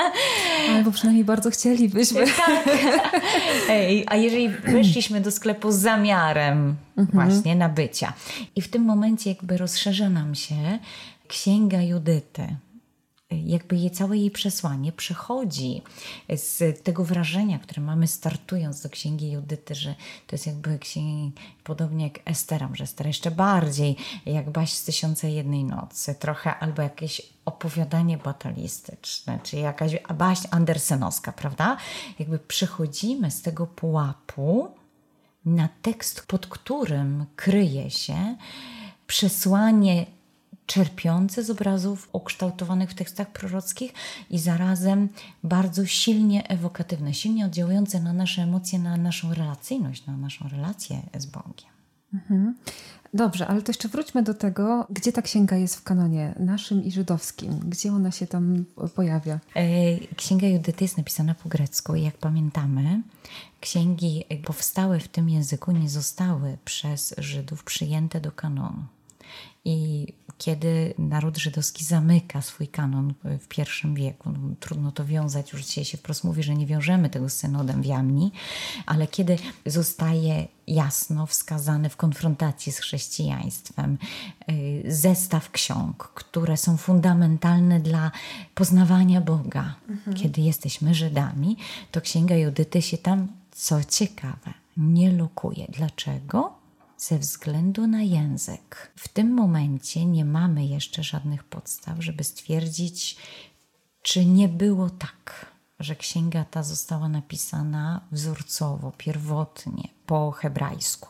Albo 0.75 0.91
przynajmniej 0.91 1.25
bardzo 1.25 1.51
chcielibyśmy. 1.51 2.25
Tak. 2.37 2.69
A 4.07 4.15
jeżeli 4.15 4.49
weszliśmy 4.49 5.21
do 5.21 5.31
sklepu 5.31 5.71
z 5.71 5.75
zamiarem 5.75 6.75
mhm. 6.97 7.07
właśnie 7.13 7.55
nabycia 7.55 8.13
i 8.55 8.61
w 8.61 8.69
tym 8.69 8.83
momencie 8.83 9.29
jakby 9.29 9.57
rozszerza 9.57 10.09
nam 10.09 10.35
się 10.35 10.79
księga 11.27 11.81
Judyty, 11.81 12.55
jakby 13.31 13.77
je, 13.77 13.89
całe 13.89 14.17
jej 14.17 14.31
przesłanie 14.31 14.91
przechodzi 14.91 15.81
z 16.35 16.83
tego 16.83 17.05
wrażenia, 17.05 17.59
które 17.59 17.81
mamy 17.81 18.07
startując 18.07 18.81
do 18.81 18.89
Księgi 18.89 19.31
Judyty, 19.31 19.75
że 19.75 19.95
to 20.27 20.35
jest 20.35 20.47
jakby 20.47 20.79
księgi, 20.79 21.31
podobnie 21.63 22.03
jak 22.03 22.19
Estera, 22.25 22.69
że 22.73 22.83
Ester 22.83 23.07
jeszcze 23.07 23.31
bardziej 23.31 23.95
jak 24.25 24.49
Baś 24.49 24.73
z 24.73 24.83
Tysiące 24.83 25.31
Jednej 25.31 25.63
Nocy, 25.63 26.15
trochę 26.15 26.59
albo 26.59 26.81
jakieś 26.81 27.21
opowiadanie 27.45 28.17
batalistyczne, 28.17 29.39
czy 29.43 29.57
jakaś 29.57 29.91
baść 30.15 30.43
andersenowska, 30.51 31.31
prawda? 31.31 31.77
Jakby 32.19 32.39
przechodzimy 32.39 33.31
z 33.31 33.41
tego 33.41 33.67
pułapu 33.67 34.67
na 35.45 35.69
tekst, 35.81 36.25
pod 36.27 36.47
którym 36.47 37.25
kryje 37.35 37.89
się 37.89 38.35
przesłanie 39.07 40.05
czerpiące 40.65 41.43
z 41.43 41.49
obrazów 41.49 42.09
ukształtowanych 42.11 42.91
w 42.91 42.93
tekstach 42.93 43.31
prorockich 43.31 43.93
i 44.29 44.39
zarazem 44.39 45.09
bardzo 45.43 45.85
silnie 45.85 46.47
ewokatywne, 46.47 47.13
silnie 47.13 47.45
oddziałujące 47.45 47.99
na 47.99 48.13
nasze 48.13 48.41
emocje, 48.41 48.79
na 48.79 48.97
naszą 48.97 49.33
relacyjność, 49.33 50.05
na 50.05 50.17
naszą 50.17 50.49
relację 50.49 51.01
z 51.17 51.25
Bogiem. 51.25 51.71
Mhm. 52.13 52.55
Dobrze, 53.13 53.47
ale 53.47 53.61
to 53.61 53.69
jeszcze 53.69 53.87
wróćmy 53.87 54.23
do 54.23 54.33
tego, 54.33 54.87
gdzie 54.89 55.11
ta 55.11 55.21
księga 55.21 55.57
jest 55.57 55.75
w 55.75 55.83
kanonie 55.83 56.35
naszym 56.39 56.83
i 56.83 56.91
żydowskim. 56.91 57.59
Gdzie 57.59 57.93
ona 57.93 58.11
się 58.11 58.27
tam 58.27 58.65
pojawia? 58.95 59.39
E, 59.55 59.65
księga 60.15 60.47
Judyty 60.47 60.83
jest 60.83 60.97
napisana 60.97 61.35
po 61.35 61.49
grecku 61.49 61.95
i 61.95 62.03
jak 62.03 62.17
pamiętamy, 62.17 63.01
księgi 63.59 64.23
powstałe 64.45 64.99
w 64.99 65.07
tym 65.07 65.29
języku 65.29 65.71
nie 65.71 65.89
zostały 65.89 66.57
przez 66.65 67.15
Żydów 67.17 67.63
przyjęte 67.63 68.21
do 68.21 68.31
kanonu. 68.31 68.83
I 69.65 70.07
kiedy 70.37 70.93
naród 70.97 71.37
żydowski 71.37 71.85
zamyka 71.85 72.41
swój 72.41 72.67
kanon 72.67 73.13
w 73.39 73.47
pierwszym 73.47 73.95
wieku, 73.95 74.31
no, 74.31 74.55
trudno 74.59 74.91
to 74.91 75.05
wiązać, 75.05 75.53
już 75.53 75.65
dzisiaj 75.65 75.85
się 75.85 75.97
wprost 75.97 76.23
mówi, 76.23 76.43
że 76.43 76.55
nie 76.55 76.65
wiążemy 76.65 77.09
tego 77.09 77.29
z 77.29 77.33
synodem 77.33 77.81
w 77.81 77.85
Jamni, 77.85 78.31
ale 78.85 79.07
kiedy 79.07 79.37
zostaje 79.65 80.47
jasno 80.67 81.25
wskazany 81.25 81.89
w 81.89 81.97
konfrontacji 81.97 82.71
z 82.71 82.79
chrześcijaństwem 82.79 83.97
y, 84.49 84.83
zestaw 84.87 85.51
ksiąg, 85.51 86.11
które 86.15 86.57
są 86.57 86.77
fundamentalne 86.77 87.79
dla 87.79 88.11
poznawania 88.55 89.21
Boga, 89.21 89.75
mhm. 89.89 90.17
kiedy 90.17 90.41
jesteśmy 90.41 90.93
Żydami, 90.93 91.57
to 91.91 92.01
Księga 92.01 92.35
Judyty 92.35 92.81
się 92.81 92.97
tam, 92.97 93.27
co 93.51 93.83
ciekawe, 93.83 94.53
nie 94.77 95.11
lokuje. 95.11 95.65
Dlaczego? 95.69 96.60
Ze 97.01 97.19
względu 97.19 97.87
na 97.87 98.01
język. 98.01 98.91
W 98.95 99.07
tym 99.07 99.33
momencie 99.33 100.05
nie 100.05 100.25
mamy 100.25 100.65
jeszcze 100.65 101.03
żadnych 101.03 101.43
podstaw, 101.43 101.95
żeby 101.99 102.23
stwierdzić, 102.23 103.17
czy 104.01 104.25
nie 104.25 104.47
było 104.49 104.89
tak, 104.89 105.45
że 105.79 105.95
księga 105.95 106.45
ta 106.45 106.63
została 106.63 107.09
napisana 107.09 108.07
wzorcowo, 108.11 108.91
pierwotnie, 108.97 109.89
po 110.05 110.31
hebrajsku. 110.31 111.09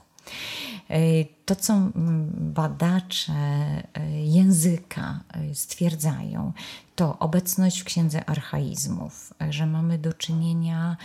E, 0.91 1.25
to, 1.45 1.55
co 1.55 1.89
badacze 2.33 3.33
e, 3.33 3.83
języka 4.25 5.19
e, 5.33 5.55
stwierdzają, 5.55 6.53
to 6.95 7.19
obecność 7.19 7.79
w 7.79 7.83
księdze 7.83 8.29
archaizmów, 8.29 9.33
że 9.49 9.65
mamy 9.65 9.97
do 9.97 10.13
czynienia 10.13 10.97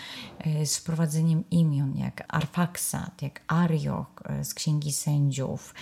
z 0.65 0.77
wprowadzeniem 0.77 1.45
imion 1.51 1.97
jak 1.97 2.25
Arfaksat, 2.29 3.23
jak 3.23 3.41
Arioch 3.47 4.23
z 4.43 4.55
księgi 4.55 4.93
sędziów, 4.93 5.75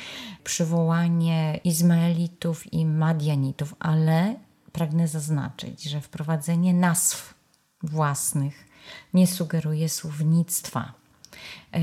przywołanie 0.44 1.60
Izmaelitów 1.64 2.72
i 2.72 2.86
Madianitów, 2.86 3.74
ale 3.78 4.34
pragnę 4.72 5.08
zaznaczyć, 5.08 5.82
że 5.82 6.00
wprowadzenie 6.00 6.74
nazw 6.74 7.34
własnych 7.82 8.66
nie 9.14 9.26
sugeruje 9.26 9.88
słownictwa 9.88 11.03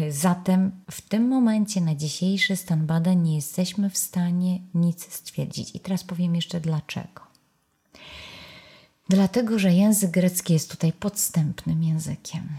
zatem 0.09 0.71
w 0.91 1.01
tym 1.01 1.27
momencie, 1.27 1.81
na 1.81 1.95
dzisiejszy 1.95 2.55
stan 2.55 2.85
badań, 2.85 3.21
nie 3.21 3.35
jesteśmy 3.35 3.89
w 3.89 3.97
stanie 3.97 4.59
nic 4.73 5.13
stwierdzić. 5.13 5.75
I 5.75 5.79
teraz 5.79 6.03
powiem 6.03 6.35
jeszcze 6.35 6.61
dlaczego. 6.61 7.21
Dlatego, 9.09 9.59
że 9.59 9.73
język 9.73 10.11
grecki 10.11 10.53
jest 10.53 10.71
tutaj 10.71 10.93
podstępnym 10.93 11.83
językiem. 11.83 12.49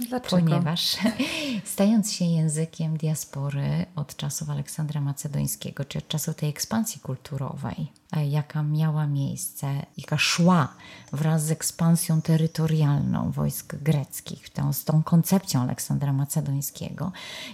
Dlaczego? 0.00 0.42
Ponieważ 0.42 0.96
stając 1.74 2.12
się 2.12 2.24
językiem 2.24 2.96
diaspory 2.96 3.86
od 3.96 4.16
czasów 4.16 4.50
Aleksandra 4.50 5.00
Macedońskiego, 5.00 5.84
czy 5.84 5.98
od 5.98 6.08
czasu 6.08 6.34
tej 6.34 6.48
ekspansji 6.48 7.00
kulturowej, 7.00 7.92
e, 8.12 8.26
jaka 8.26 8.62
miała 8.62 9.06
miejsce, 9.06 9.86
jaka 9.96 10.18
szła 10.18 10.68
wraz 11.12 11.44
z 11.44 11.50
ekspansją 11.50 12.22
terytorialną 12.22 13.30
wojsk 13.30 13.76
greckich, 13.76 14.50
tą, 14.50 14.72
z 14.72 14.84
tą 14.84 15.02
koncepcją 15.02 15.62
Aleksandra 15.62 16.12
Macedońskiego, 16.12 17.12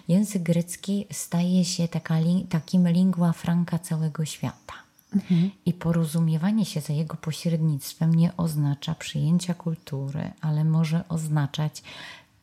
język 0.09 0.42
grecki 0.42 1.06
staje 1.12 1.64
się 1.64 1.88
taka, 1.88 2.14
takim 2.49 2.88
lingua 2.88 3.32
franca 3.32 3.78
całego 3.78 4.25
świata. 4.25 4.75
Mhm. 5.14 5.50
I 5.66 5.73
porozumiewanie 5.73 6.64
się 6.64 6.80
za 6.80 6.92
jego 6.92 7.16
pośrednictwem 7.16 8.14
nie 8.14 8.37
oznacza 8.37 8.94
przyjęcia 8.94 9.54
kultury, 9.54 10.30
ale 10.40 10.64
może 10.64 11.09
oznaczać 11.09 11.82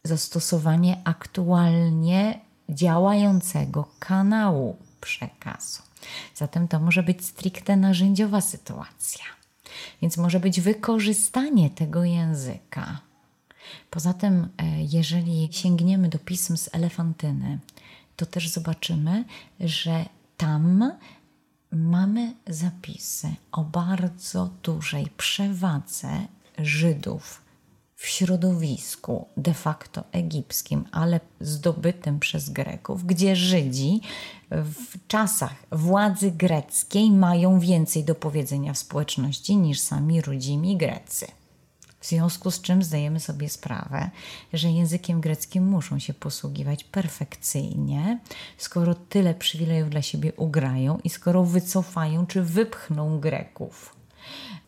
zastosowanie 0.03 1.01
aktualnie 1.03 2.39
działającego 2.69 3.87
kanału 3.99 4.75
przekazu. 5.01 5.81
Zatem 6.35 6.67
to 6.67 6.79
może 6.79 7.03
być 7.03 7.25
stricte 7.25 7.77
narzędziowa 7.77 8.41
sytuacja. 8.41 9.25
Więc 10.01 10.17
może 10.17 10.39
być 10.39 10.61
wykorzystanie 10.61 11.69
tego 11.69 12.03
języka. 12.03 12.99
Poza 13.89 14.13
tym, 14.13 14.49
e, 14.57 14.83
jeżeli 14.83 15.49
sięgniemy 15.51 16.09
do 16.09 16.19
pism 16.19 16.57
z 16.57 16.69
elefantyny, 16.71 17.59
to 18.15 18.25
też 18.25 18.49
zobaczymy, 18.49 19.25
że 19.59 20.05
tam 20.37 20.91
mamy 21.71 22.33
zapisy 22.47 23.35
o 23.51 23.63
bardzo 23.63 24.49
dużej 24.63 25.07
przewadze 25.17 26.27
Żydów 26.57 27.46
w 27.97 28.07
środowisku 28.07 29.27
de 29.37 29.53
facto 29.53 30.03
egipskim, 30.11 30.85
ale 30.91 31.19
zdobytym 31.39 32.19
przez 32.19 32.49
Greków, 32.49 33.05
gdzie 33.05 33.35
Żydzi 33.35 34.01
w 34.51 35.07
czasach 35.07 35.55
władzy 35.71 36.31
greckiej 36.31 37.11
mają 37.11 37.59
więcej 37.59 38.03
do 38.03 38.15
powiedzenia 38.15 38.73
w 38.73 38.77
społeczności 38.77 39.57
niż 39.57 39.79
sami 39.79 40.21
rodzimi 40.21 40.77
Grecy. 40.77 41.27
W 41.99 42.05
związku 42.07 42.51
z 42.51 42.61
czym 42.61 42.83
zdajemy 42.83 43.19
sobie 43.19 43.49
sprawę, 43.49 44.09
że 44.53 44.69
językiem 44.69 45.21
greckim 45.21 45.67
muszą 45.67 45.99
się 45.99 46.13
posługiwać 46.13 46.83
perfekcyjnie, 46.83 48.19
skoro 48.57 48.95
tyle 48.95 49.33
przywilejów 49.33 49.89
dla 49.89 50.01
siebie 50.01 50.33
ugrają 50.33 50.99
i 51.03 51.09
skoro 51.09 51.43
wycofają 51.43 52.27
czy 52.27 52.41
wypchną 52.41 53.19
Greków 53.19 53.95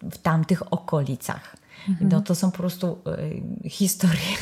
w 0.01 0.17
tamtych 0.17 0.73
okolicach 0.73 1.55
Mhm. 1.87 2.09
No 2.09 2.21
to 2.21 2.35
są 2.35 2.51
po 2.51 2.57
prostu 2.57 2.97
y, 3.63 3.69
historie, 3.69 4.37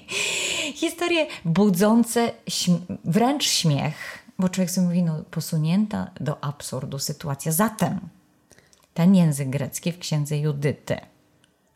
historie 0.82 1.26
budzące 1.44 2.32
śm 2.48 2.78
wręcz 3.04 3.44
śmiech, 3.44 4.18
bo 4.38 4.48
człowiek 4.48 4.70
sobie 4.70 4.86
mówi, 4.86 5.02
no 5.02 5.22
posunięta 5.30 6.10
do 6.20 6.44
absurdu 6.44 6.98
sytuacja. 6.98 7.52
Zatem 7.52 8.00
ten 8.94 9.14
język 9.14 9.50
grecki 9.50 9.92
w 9.92 9.98
księdze 9.98 10.38
Judyty, 10.38 10.96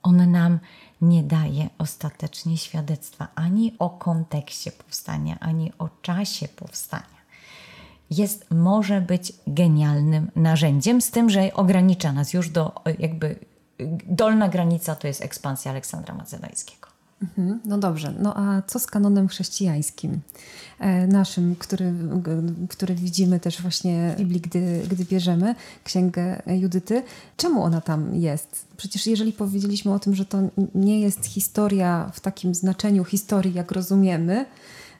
on 0.02 0.30
nam 0.30 0.58
nie 1.00 1.22
daje 1.22 1.68
ostatecznie 1.78 2.58
świadectwa 2.58 3.28
ani 3.34 3.74
o 3.78 3.90
kontekście 3.90 4.72
powstania, 4.72 5.38
ani 5.40 5.72
o 5.78 5.88
czasie 6.02 6.48
powstania. 6.48 7.16
Jest, 8.10 8.50
może 8.50 9.00
być 9.00 9.32
genialnym 9.46 10.30
narzędziem, 10.36 11.00
z 11.00 11.10
tym, 11.10 11.30
że 11.30 11.54
ogranicza 11.54 12.12
nas 12.12 12.32
już 12.32 12.50
do 12.50 12.72
jakby 12.98 13.36
dolna 14.06 14.48
granica 14.48 14.94
to 14.94 15.06
jest 15.06 15.22
ekspansja 15.22 15.70
Aleksandra 15.70 16.14
Macedońskiego. 16.14 16.86
Mhm, 17.22 17.60
no 17.64 17.78
dobrze, 17.78 18.14
no 18.18 18.36
a 18.36 18.62
co 18.62 18.78
z 18.78 18.86
kanonem 18.86 19.28
chrześcijańskim? 19.28 20.20
E, 20.78 21.06
naszym, 21.06 21.56
który, 21.58 21.94
który 22.68 22.94
widzimy 22.94 23.40
też 23.40 23.62
właśnie 23.62 24.14
w 24.14 24.18
Biblii, 24.18 24.40
gdy, 24.40 24.82
gdy 24.90 25.04
bierzemy 25.04 25.54
Księgę 25.84 26.42
Judyty. 26.46 27.02
Czemu 27.36 27.62
ona 27.62 27.80
tam 27.80 28.14
jest? 28.14 28.66
Przecież 28.76 29.06
jeżeli 29.06 29.32
powiedzieliśmy 29.32 29.94
o 29.94 29.98
tym, 29.98 30.14
że 30.14 30.24
to 30.24 30.38
nie 30.74 31.00
jest 31.00 31.26
historia 31.26 32.10
w 32.14 32.20
takim 32.20 32.54
znaczeniu 32.54 33.04
historii, 33.04 33.54
jak 33.54 33.72
rozumiemy, 33.72 34.46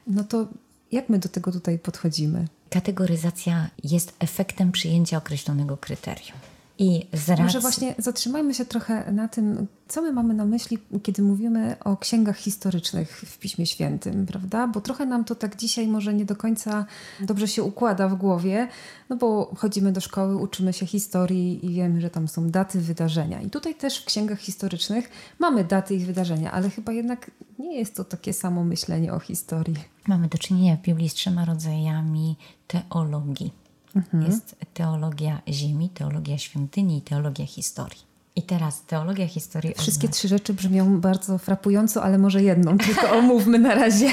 no 0.07 0.23
to 0.23 0.47
jak 0.91 1.09
my 1.09 1.19
do 1.19 1.29
tego 1.29 1.51
tutaj 1.51 1.79
podchodzimy? 1.79 2.47
Kategoryzacja 2.69 3.69
jest 3.83 4.13
efektem 4.19 4.71
przyjęcia 4.71 5.17
określonego 5.17 5.77
kryterium. 5.77 6.37
I 6.79 7.07
z 7.13 7.29
racji... 7.29 7.43
Może 7.43 7.59
właśnie 7.59 7.95
zatrzymajmy 7.97 8.53
się 8.53 8.65
trochę 8.65 9.11
na 9.11 9.27
tym, 9.27 9.67
co 9.87 10.01
my 10.01 10.11
mamy 10.11 10.33
na 10.33 10.45
myśli, 10.45 10.77
kiedy 11.03 11.21
mówimy 11.21 11.75
o 11.83 11.97
księgach 11.97 12.37
historycznych 12.37 13.21
w 13.25 13.39
Piśmie 13.39 13.65
Świętym, 13.65 14.25
prawda? 14.25 14.67
Bo 14.67 14.81
trochę 14.81 15.05
nam 15.05 15.23
to 15.23 15.35
tak 15.35 15.55
dzisiaj 15.55 15.87
może 15.87 16.13
nie 16.13 16.25
do 16.25 16.35
końca 16.35 16.85
dobrze 17.19 17.47
się 17.47 17.63
układa 17.63 18.07
w 18.07 18.15
głowie, 18.15 18.67
no 19.09 19.15
bo 19.15 19.51
chodzimy 19.55 19.91
do 19.91 20.01
szkoły, 20.01 20.37
uczymy 20.37 20.73
się 20.73 20.85
historii 20.85 21.65
i 21.65 21.73
wiemy, 21.73 22.01
że 22.01 22.09
tam 22.09 22.27
są 22.27 22.49
daty 22.49 22.81
wydarzenia. 22.81 23.41
I 23.41 23.49
tutaj 23.49 23.75
też 23.75 24.01
w 24.01 24.05
księgach 24.05 24.39
historycznych 24.39 25.09
mamy 25.39 25.63
daty 25.63 25.95
i 25.95 25.99
wydarzenia, 25.99 26.51
ale 26.51 26.69
chyba 26.69 26.91
jednak 26.91 27.31
nie 27.59 27.77
jest 27.77 27.95
to 27.95 28.03
takie 28.03 28.33
samo 28.33 28.63
myślenie 28.63 29.13
o 29.13 29.19
historii. 29.19 29.75
Mamy 30.07 30.27
do 30.27 30.37
czynienia 30.37 30.77
w 30.77 30.81
Biblii 30.81 31.09
z 31.09 31.13
trzema 31.13 31.45
rodzajami 31.45 32.35
teologii 32.67 33.66
Mhm. 33.97 34.31
Jest 34.31 34.55
teologia 34.73 35.41
ziemi, 35.47 35.89
teologia 35.89 36.37
świątyni 36.37 36.97
i 36.97 37.01
teologia 37.01 37.45
historii. 37.45 38.07
I 38.35 38.43
teraz 38.43 38.81
teologia 38.81 39.27
historii. 39.27 39.73
Wszystkie 39.77 40.09
trzy 40.09 40.27
rzeczy 40.27 40.53
brzmią 40.53 41.01
bardzo 41.01 41.37
frapująco, 41.37 42.03
ale 42.03 42.17
może 42.17 42.43
jedną 42.43 42.77
tylko 42.87 43.11
omówmy 43.11 43.59
na 43.59 43.75
razie. 43.75 44.11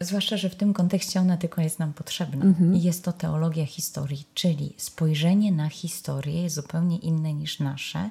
Zwłaszcza, 0.00 0.36
że 0.36 0.50
w 0.50 0.54
tym 0.54 0.72
kontekście 0.74 1.20
ona 1.20 1.36
tylko 1.36 1.62
jest 1.62 1.78
nam 1.78 1.92
potrzebna. 1.92 2.44
Mhm. 2.44 2.76
I 2.76 2.82
jest 2.82 3.04
to 3.04 3.12
teologia 3.12 3.66
historii, 3.66 4.24
czyli 4.34 4.74
spojrzenie 4.76 5.52
na 5.52 5.68
historię 5.68 6.42
jest 6.42 6.54
zupełnie 6.54 6.98
inne 6.98 7.34
niż 7.34 7.60
nasze. 7.60 8.10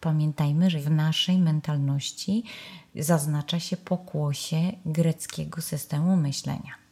Pamiętajmy, 0.00 0.70
że 0.70 0.80
w 0.80 0.90
naszej 0.90 1.38
mentalności 1.38 2.44
zaznacza 2.96 3.60
się 3.60 3.76
pokłosie 3.76 4.72
greckiego 4.86 5.62
systemu 5.62 6.16
myślenia. 6.16 6.83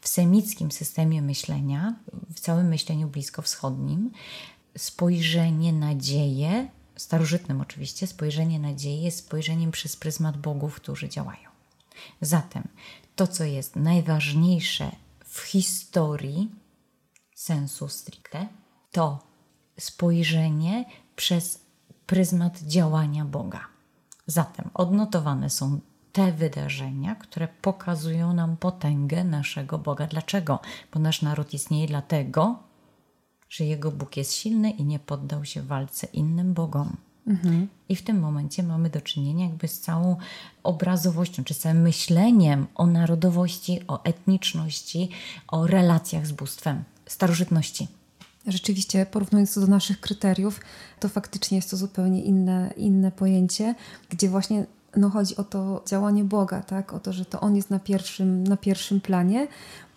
W 0.00 0.08
semickim 0.08 0.72
systemie 0.72 1.22
myślenia, 1.22 1.94
w 2.34 2.40
całym 2.40 2.68
myśleniu 2.68 3.08
bliskowschodnim, 3.08 4.10
spojrzenie 4.78 5.72
na 5.72 5.94
dzieje, 5.94 6.68
starożytnym 6.96 7.60
oczywiście, 7.60 8.06
spojrzenie 8.06 8.58
na 8.58 8.74
dzieje 8.74 9.02
jest 9.02 9.18
spojrzeniem 9.18 9.70
przez 9.70 9.96
pryzmat 9.96 10.36
bogów, 10.36 10.74
którzy 10.74 11.08
działają. 11.08 11.50
Zatem 12.20 12.68
to, 13.16 13.26
co 13.26 13.44
jest 13.44 13.76
najważniejsze 13.76 14.90
w 15.24 15.40
historii, 15.40 16.50
sensu 17.34 17.88
stricte, 17.88 18.48
to 18.92 19.26
spojrzenie 19.78 20.84
przez 21.16 21.58
pryzmat 22.06 22.62
działania 22.62 23.24
Boga. 23.24 23.60
Zatem 24.26 24.70
odnotowane 24.74 25.50
są 25.50 25.80
te 26.12 26.32
wydarzenia, 26.32 27.14
które 27.14 27.48
pokazują 27.62 28.32
nam 28.32 28.56
potęgę 28.56 29.24
naszego 29.24 29.78
Boga. 29.78 30.06
Dlaczego? 30.06 30.58
Bo 30.94 31.00
nasz 31.00 31.22
naród 31.22 31.54
istnieje 31.54 31.86
dlatego, 31.86 32.58
że 33.48 33.64
jego 33.64 33.90
Bóg 33.90 34.16
jest 34.16 34.34
silny 34.34 34.70
i 34.70 34.84
nie 34.84 34.98
poddał 34.98 35.44
się 35.44 35.62
walce 35.62 36.06
innym 36.06 36.54
Bogom. 36.54 36.96
Mhm. 37.26 37.68
I 37.88 37.96
w 37.96 38.02
tym 38.02 38.20
momencie 38.20 38.62
mamy 38.62 38.90
do 38.90 39.00
czynienia 39.00 39.46
jakby 39.46 39.68
z 39.68 39.80
całą 39.80 40.16
obrazowością, 40.62 41.44
czy 41.44 41.54
całym 41.54 41.82
myśleniem 41.82 42.66
o 42.74 42.86
narodowości, 42.86 43.80
o 43.88 44.04
etniczności, 44.04 45.08
o 45.48 45.66
relacjach 45.66 46.26
z 46.26 46.32
bóstwem, 46.32 46.84
starożytności. 47.06 47.88
Rzeczywiście, 48.46 49.06
porównując 49.06 49.54
to 49.54 49.60
do 49.60 49.66
naszych 49.66 50.00
kryteriów, 50.00 50.60
to 51.00 51.08
faktycznie 51.08 51.56
jest 51.56 51.70
to 51.70 51.76
zupełnie 51.76 52.22
inne, 52.22 52.72
inne 52.76 53.12
pojęcie, 53.12 53.74
gdzie 54.10 54.28
właśnie 54.28 54.66
no, 54.96 55.10
chodzi 55.10 55.36
o 55.36 55.44
to 55.44 55.82
działanie 55.86 56.24
Boga, 56.24 56.62
tak? 56.62 56.92
o 56.92 57.00
to, 57.00 57.12
że 57.12 57.24
to 57.24 57.40
On 57.40 57.56
jest 57.56 57.70
na 57.70 57.78
pierwszym, 57.78 58.44
na 58.44 58.56
pierwszym 58.56 59.00
planie, 59.00 59.48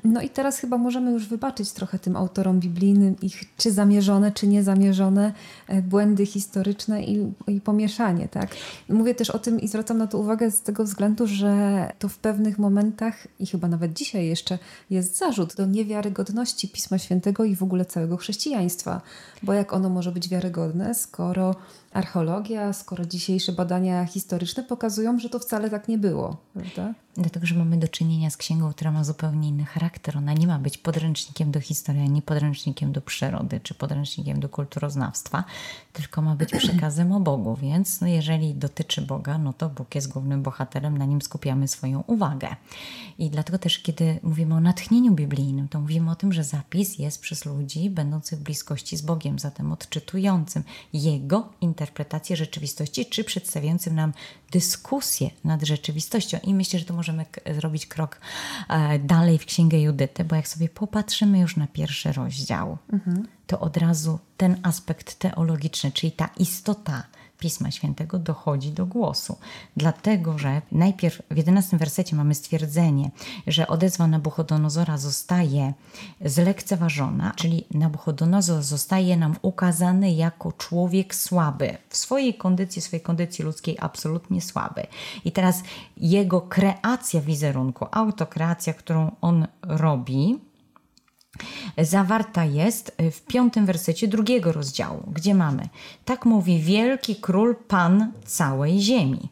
no 0.03 0.21
i 0.21 0.29
teraz 0.29 0.59
chyba 0.59 0.77
możemy 0.77 1.11
już 1.11 1.27
wybaczyć 1.27 1.71
trochę 1.71 1.99
tym 1.99 2.15
autorom 2.15 2.59
biblijnym 2.59 3.15
ich 3.21 3.55
czy 3.57 3.71
zamierzone, 3.71 4.31
czy 4.31 4.47
niezamierzone 4.47 5.33
e, 5.67 5.81
błędy 5.81 6.25
historyczne 6.25 7.03
i, 7.03 7.33
i 7.47 7.61
pomieszanie, 7.61 8.27
tak? 8.27 8.49
Mówię 8.89 9.15
też 9.15 9.29
o 9.29 9.39
tym 9.39 9.59
i 9.59 9.67
zwracam 9.67 9.97
na 9.97 10.07
to 10.07 10.17
uwagę 10.17 10.51
z 10.51 10.61
tego 10.61 10.83
względu, 10.83 11.27
że 11.27 11.91
to 11.99 12.09
w 12.09 12.17
pewnych 12.17 12.59
momentach 12.59 13.27
i 13.39 13.45
chyba 13.45 13.67
nawet 13.67 13.93
dzisiaj 13.93 14.25
jeszcze 14.25 14.59
jest 14.89 15.17
zarzut 15.17 15.55
do 15.55 15.65
niewiarygodności 15.65 16.69
Pisma 16.69 16.97
Świętego 16.97 17.43
i 17.43 17.55
w 17.55 17.63
ogóle 17.63 17.85
całego 17.85 18.17
chrześcijaństwa. 18.17 19.01
Bo 19.43 19.53
jak 19.53 19.73
ono 19.73 19.89
może 19.89 20.11
być 20.11 20.29
wiarygodne, 20.29 20.95
skoro 20.95 21.55
archeologia, 21.93 22.73
skoro 22.73 23.05
dzisiejsze 23.05 23.51
badania 23.51 24.05
historyczne 24.05 24.63
pokazują, 24.63 25.19
że 25.19 25.29
to 25.29 25.39
wcale 25.39 25.69
tak 25.69 25.87
nie 25.87 25.97
było, 25.97 26.37
prawda? 26.53 26.93
Dlatego, 27.17 27.45
że 27.45 27.55
mamy 27.55 27.77
do 27.77 27.87
czynienia 27.87 28.29
z 28.29 28.37
księgą, 28.37 28.73
która 28.73 28.91
ma 28.91 29.03
zupełnie 29.03 29.49
inny 29.49 29.65
charakter. 29.65 30.17
Ona 30.17 30.33
nie 30.33 30.47
ma 30.47 30.59
być 30.59 30.77
podręcznikiem 30.77 31.51
do 31.51 31.61
historii, 31.61 32.01
ani 32.01 32.21
podręcznikiem 32.21 32.91
do 32.91 33.01
przyrody, 33.01 33.59
czy 33.63 33.73
podręcznikiem 33.73 34.39
do 34.39 34.49
kulturoznawstwa, 34.49 35.43
tylko 35.93 36.21
ma 36.21 36.35
być 36.35 36.51
przekazem 36.63 37.11
o 37.11 37.19
Bogu. 37.19 37.55
Więc 37.55 38.01
no, 38.01 38.07
jeżeli 38.07 38.53
dotyczy 38.53 39.01
Boga, 39.01 39.37
no 39.37 39.53
to 39.53 39.69
Bóg 39.69 39.95
jest 39.95 40.07
głównym 40.07 40.43
bohaterem, 40.43 40.97
na 40.97 41.05
nim 41.05 41.21
skupiamy 41.21 41.67
swoją 41.67 42.03
uwagę. 42.07 42.55
I 43.19 43.29
dlatego 43.29 43.57
też, 43.57 43.79
kiedy 43.79 44.19
mówimy 44.23 44.55
o 44.55 44.59
natchnieniu 44.59 45.11
biblijnym, 45.11 45.67
to 45.67 45.79
mówimy 45.81 46.11
o 46.11 46.15
tym, 46.15 46.33
że 46.33 46.43
zapis 46.43 46.99
jest 46.99 47.21
przez 47.21 47.45
ludzi 47.45 47.89
będących 47.89 48.39
w 48.39 48.43
bliskości 48.43 48.97
z 48.97 49.01
Bogiem, 49.01 49.39
zatem 49.39 49.71
odczytującym 49.71 50.63
Jego 50.93 51.49
interpretację 51.61 52.35
rzeczywistości, 52.35 53.05
czy 53.05 53.23
przedstawiającym 53.23 53.95
nam 53.95 54.13
dyskusję 54.51 55.29
nad 55.43 55.63
rzeczywistością. 55.63 56.37
I 56.43 56.53
myślę, 56.53 56.79
że 56.79 56.85
to 56.85 56.93
możemy 57.05 57.25
zrobić 57.59 57.85
krok 57.85 58.19
e, 58.69 58.99
dalej 58.99 59.39
w 59.39 59.45
Księgę 59.45 59.81
Judyty, 59.81 60.23
bo 60.23 60.35
jak 60.35 60.47
sobie 60.47 60.69
popatrzymy 60.69 61.39
już 61.39 61.57
na 61.57 61.67
pierwszy 61.67 62.13
rozdział, 62.13 62.77
mhm. 62.93 63.27
to 63.47 63.59
od 63.59 63.77
razu 63.77 64.19
ten 64.37 64.59
aspekt 64.63 65.19
teologiczny, 65.19 65.91
czyli 65.91 66.11
ta 66.11 66.29
istota 66.37 67.03
Pisma 67.39 67.71
Świętego 67.71 68.19
dochodzi 68.19 68.71
do 68.71 68.85
głosu. 68.85 69.37
Dlatego, 69.77 70.37
że 70.37 70.61
najpierw 70.71 71.21
w 71.31 71.37
11 71.37 71.77
wersecie 71.77 72.15
mamy 72.15 72.35
stwierdzenie, 72.35 73.11
że 73.47 73.67
odezwa 73.67 74.07
Nabuchodonozora 74.07 74.97
zostaje 74.97 75.73
zlekceważona, 76.25 77.33
czyli 77.35 77.65
Nabuchodonozor 77.71 78.63
zostaje 78.63 79.17
nam 79.17 79.35
ukazany 79.41 80.11
jako 80.11 80.51
człowiek 80.51 81.15
słaby, 81.15 81.77
w 81.89 81.97
swojej 81.97 82.33
kondycji, 82.33 82.81
swojej 82.81 83.01
kondycji 83.03 83.45
ludzkiej 83.45 83.77
absolutnie 83.79 84.41
słaby. 84.41 84.87
I 85.25 85.31
teraz 85.31 85.63
jego 85.97 86.41
kreacja 86.41 87.21
wizerunku, 87.21 87.87
autokreacja, 87.91 88.73
którą 88.73 89.11
on 89.21 89.47
robi, 89.61 90.39
zawarta 91.77 92.45
jest 92.45 92.97
w 93.11 93.21
piątym 93.21 93.65
wersecie 93.65 94.07
drugiego 94.07 94.51
rozdziału, 94.51 95.03
gdzie 95.13 95.35
mamy 95.35 95.69
tak 96.05 96.25
mówi 96.25 96.59
wielki 96.59 97.15
król, 97.15 97.55
pan 97.67 98.11
całej 98.25 98.79
ziemi. 98.79 99.29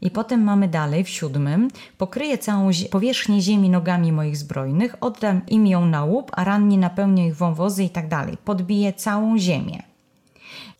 I 0.00 0.10
potem 0.10 0.42
mamy 0.42 0.68
dalej 0.68 1.04
w 1.04 1.08
siódmym 1.08 1.68
pokryję 1.98 2.38
całą 2.38 2.70
powierzchnię 2.90 3.40
ziemi 3.40 3.70
nogami 3.70 4.12
moich 4.12 4.36
zbrojnych, 4.36 4.96
oddam 5.00 5.46
im 5.46 5.66
ją 5.66 5.86
na 5.86 6.04
łup, 6.04 6.30
a 6.34 6.44
ranni 6.44 6.78
napełnią 6.78 7.26
ich 7.26 7.36
wąwozy 7.36 7.84
i 7.84 7.90
tak 7.90 8.08
dalej. 8.08 8.36
Podbiję 8.44 8.92
całą 8.92 9.38
ziemię. 9.38 9.82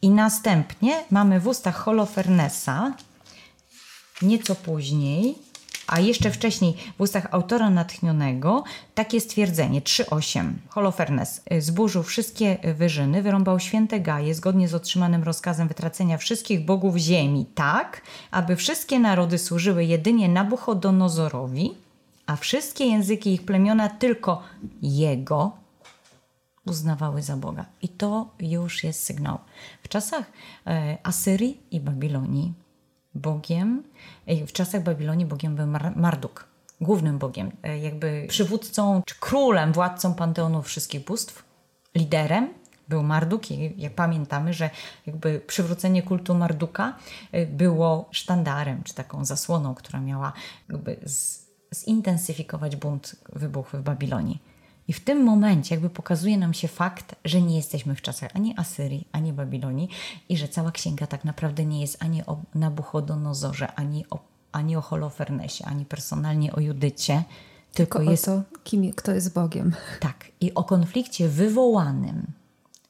I 0.02 0.10
następnie 0.10 1.04
mamy 1.10 1.40
w 1.40 1.46
ustach 1.46 1.76
Holofernesa 1.76 2.92
nieco 4.22 4.54
później 4.54 5.43
a 5.86 6.00
jeszcze 6.00 6.30
wcześniej 6.30 6.74
w 6.98 7.00
ustach 7.00 7.26
autora 7.30 7.70
natchnionego 7.70 8.64
takie 8.94 9.20
stwierdzenie 9.20 9.80
3.8. 9.80 10.52
Holofernes 10.68 11.42
y, 11.52 11.62
zburzył 11.62 12.02
wszystkie 12.02 12.58
wyżyny, 12.74 13.22
wyrąbał 13.22 13.60
święte 13.60 14.00
gaje 14.00 14.34
zgodnie 14.34 14.68
z 14.68 14.74
otrzymanym 14.74 15.22
rozkazem 15.22 15.68
wytracenia 15.68 16.18
wszystkich 16.18 16.64
bogów 16.64 16.96
ziemi, 16.96 17.46
tak, 17.54 18.00
aby 18.30 18.56
wszystkie 18.56 18.98
narody 18.98 19.38
służyły 19.38 19.84
jedynie 19.84 20.28
Nabuchodonozorowi, 20.28 21.74
a 22.26 22.36
wszystkie 22.36 22.86
języki 22.86 23.34
ich 23.34 23.44
plemiona 23.44 23.88
tylko 23.88 24.42
jego 24.82 25.52
uznawały 26.66 27.22
za 27.22 27.36
Boga. 27.36 27.64
I 27.82 27.88
to 27.88 28.28
już 28.40 28.84
jest 28.84 29.04
sygnał. 29.04 29.38
W 29.82 29.88
czasach 29.88 30.24
e, 30.66 30.98
Asyrii 31.02 31.60
i 31.70 31.80
Babilonii 31.80 32.52
Bogiem, 33.14 33.82
w 34.26 34.52
czasach 34.52 34.82
Babilonii 34.82 35.26
Bogiem 35.26 35.56
był 35.56 35.66
Marduk, 35.96 36.46
głównym 36.80 37.18
Bogiem, 37.18 37.50
e, 37.62 37.78
jakby 37.78 38.26
przywódcą 38.28 39.02
czy 39.06 39.14
królem, 39.20 39.72
władcą 39.72 40.14
panteonu 40.14 40.62
wszystkich 40.62 41.04
bóstw, 41.04 41.44
liderem 41.94 42.48
był 42.88 43.02
Marduk 43.02 43.50
i 43.50 43.74
jak 43.76 43.94
pamiętamy, 43.94 44.52
że 44.52 44.70
jakby 45.06 45.40
przywrócenie 45.46 46.02
kultu 46.02 46.34
Marduka 46.34 46.96
e, 47.32 47.46
było 47.46 48.08
sztandarem, 48.10 48.82
czy 48.82 48.94
taką 48.94 49.24
zasłoną, 49.24 49.74
która 49.74 50.00
miała 50.00 50.32
jakby 50.68 50.96
zintensyfikować 51.74 52.76
bunt 52.76 53.16
wybuchły 53.32 53.80
w 53.80 53.82
Babilonii. 53.82 54.53
I 54.88 54.92
w 54.92 55.04
tym 55.04 55.22
momencie 55.22 55.74
jakby 55.74 55.90
pokazuje 55.90 56.38
nam 56.38 56.54
się 56.54 56.68
fakt, 56.68 57.14
że 57.24 57.42
nie 57.42 57.56
jesteśmy 57.56 57.94
w 57.94 58.02
czasach 58.02 58.30
ani 58.34 58.54
Asyrii, 58.56 59.08
ani 59.12 59.32
Babilonii 59.32 59.88
i 60.28 60.36
że 60.36 60.48
cała 60.48 60.72
księga 60.72 61.06
tak 61.06 61.24
naprawdę 61.24 61.66
nie 61.66 61.80
jest 61.80 62.02
ani 62.02 62.26
o 62.26 62.38
Nabuchodonozorze, 62.54 63.72
ani 63.72 64.04
o, 64.10 64.18
ani 64.52 64.76
o 64.76 64.80
Holofernesie, 64.80 65.64
ani 65.64 65.84
personalnie 65.84 66.52
o 66.52 66.60
Judycie, 66.60 67.24
tylko, 67.74 67.98
tylko 67.98 68.10
jest 68.10 68.28
o 68.28 68.36
to, 68.36 68.58
kim, 68.64 68.92
kto 68.92 69.12
jest 69.12 69.34
Bogiem. 69.34 69.74
Tak, 70.00 70.26
i 70.40 70.54
o 70.54 70.64
konflikcie 70.64 71.28
wywołanym, 71.28 72.26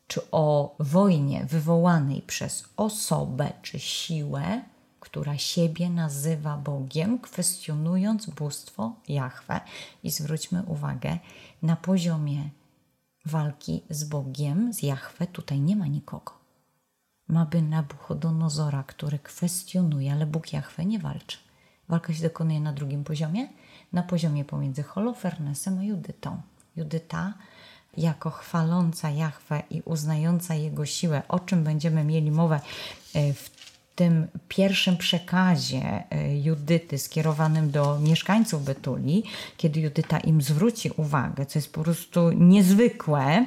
czy 0.07 0.21
o 0.31 0.75
wojnie 0.79 1.45
wywołanej 1.45 2.23
przez 2.23 2.65
osobę 2.77 3.53
czy 3.63 3.79
siłę, 3.79 4.63
która 5.05 5.39
siebie 5.39 5.91
nazywa 5.91 6.57
Bogiem, 6.57 7.19
kwestionując 7.19 8.27
bóstwo 8.27 8.93
Jahwe. 9.09 9.61
I 10.03 10.11
zwróćmy 10.11 10.63
uwagę, 10.63 11.19
na 11.63 11.77
poziomie 11.77 12.51
walki 13.27 13.83
z 13.91 14.05
Bogiem, 14.05 14.73
z 14.73 14.83
Jahwe, 14.83 15.27
tutaj 15.27 15.61
nie 15.61 15.77
ma 15.77 15.87
nikogo. 15.87 16.33
Ma 17.29 17.45
by 17.45 17.63
Nabuchodonozora, 17.63 18.83
który 18.83 19.19
kwestionuje, 19.19 20.13
ale 20.13 20.27
Bóg 20.27 20.53
Jahwe 20.53 20.85
nie 20.85 20.99
walczy. 20.99 21.39
Walka 21.89 22.15
się 22.15 22.23
dokonuje 22.23 22.61
na 22.61 22.73
drugim 22.73 23.05
poziomie, 23.05 23.49
na 23.93 24.03
poziomie 24.03 24.45
pomiędzy 24.45 24.83
Holofernesem 24.83 25.79
a 25.79 25.83
Judytą. 25.83 26.41
Judyta 26.77 27.35
jako 27.97 28.31
chwaląca 28.31 29.11
Jahwe 29.11 29.63
i 29.71 29.83
uznająca 29.83 30.55
Jego 30.55 30.87
siłę, 30.87 31.23
o 31.29 31.41
czym 31.41 31.65
będziemy 31.65 32.05
mieli 32.05 32.31
mowę 32.31 32.61
e, 33.15 33.33
w 33.33 33.51
tym 33.95 34.27
pierwszym 34.49 34.97
przekazie 34.97 36.05
e, 36.11 36.39
Judyty 36.39 36.99
skierowanym 36.99 37.71
do 37.71 37.99
mieszkańców 37.99 38.65
Betuli, 38.65 39.23
kiedy 39.57 39.81
Judyta 39.81 40.19
im 40.19 40.43
zwróci 40.43 40.91
uwagę, 40.97 41.47
co 41.47 41.59
jest 41.59 41.73
po 41.73 41.83
prostu 41.83 42.33
niezwykłe. 42.33 43.47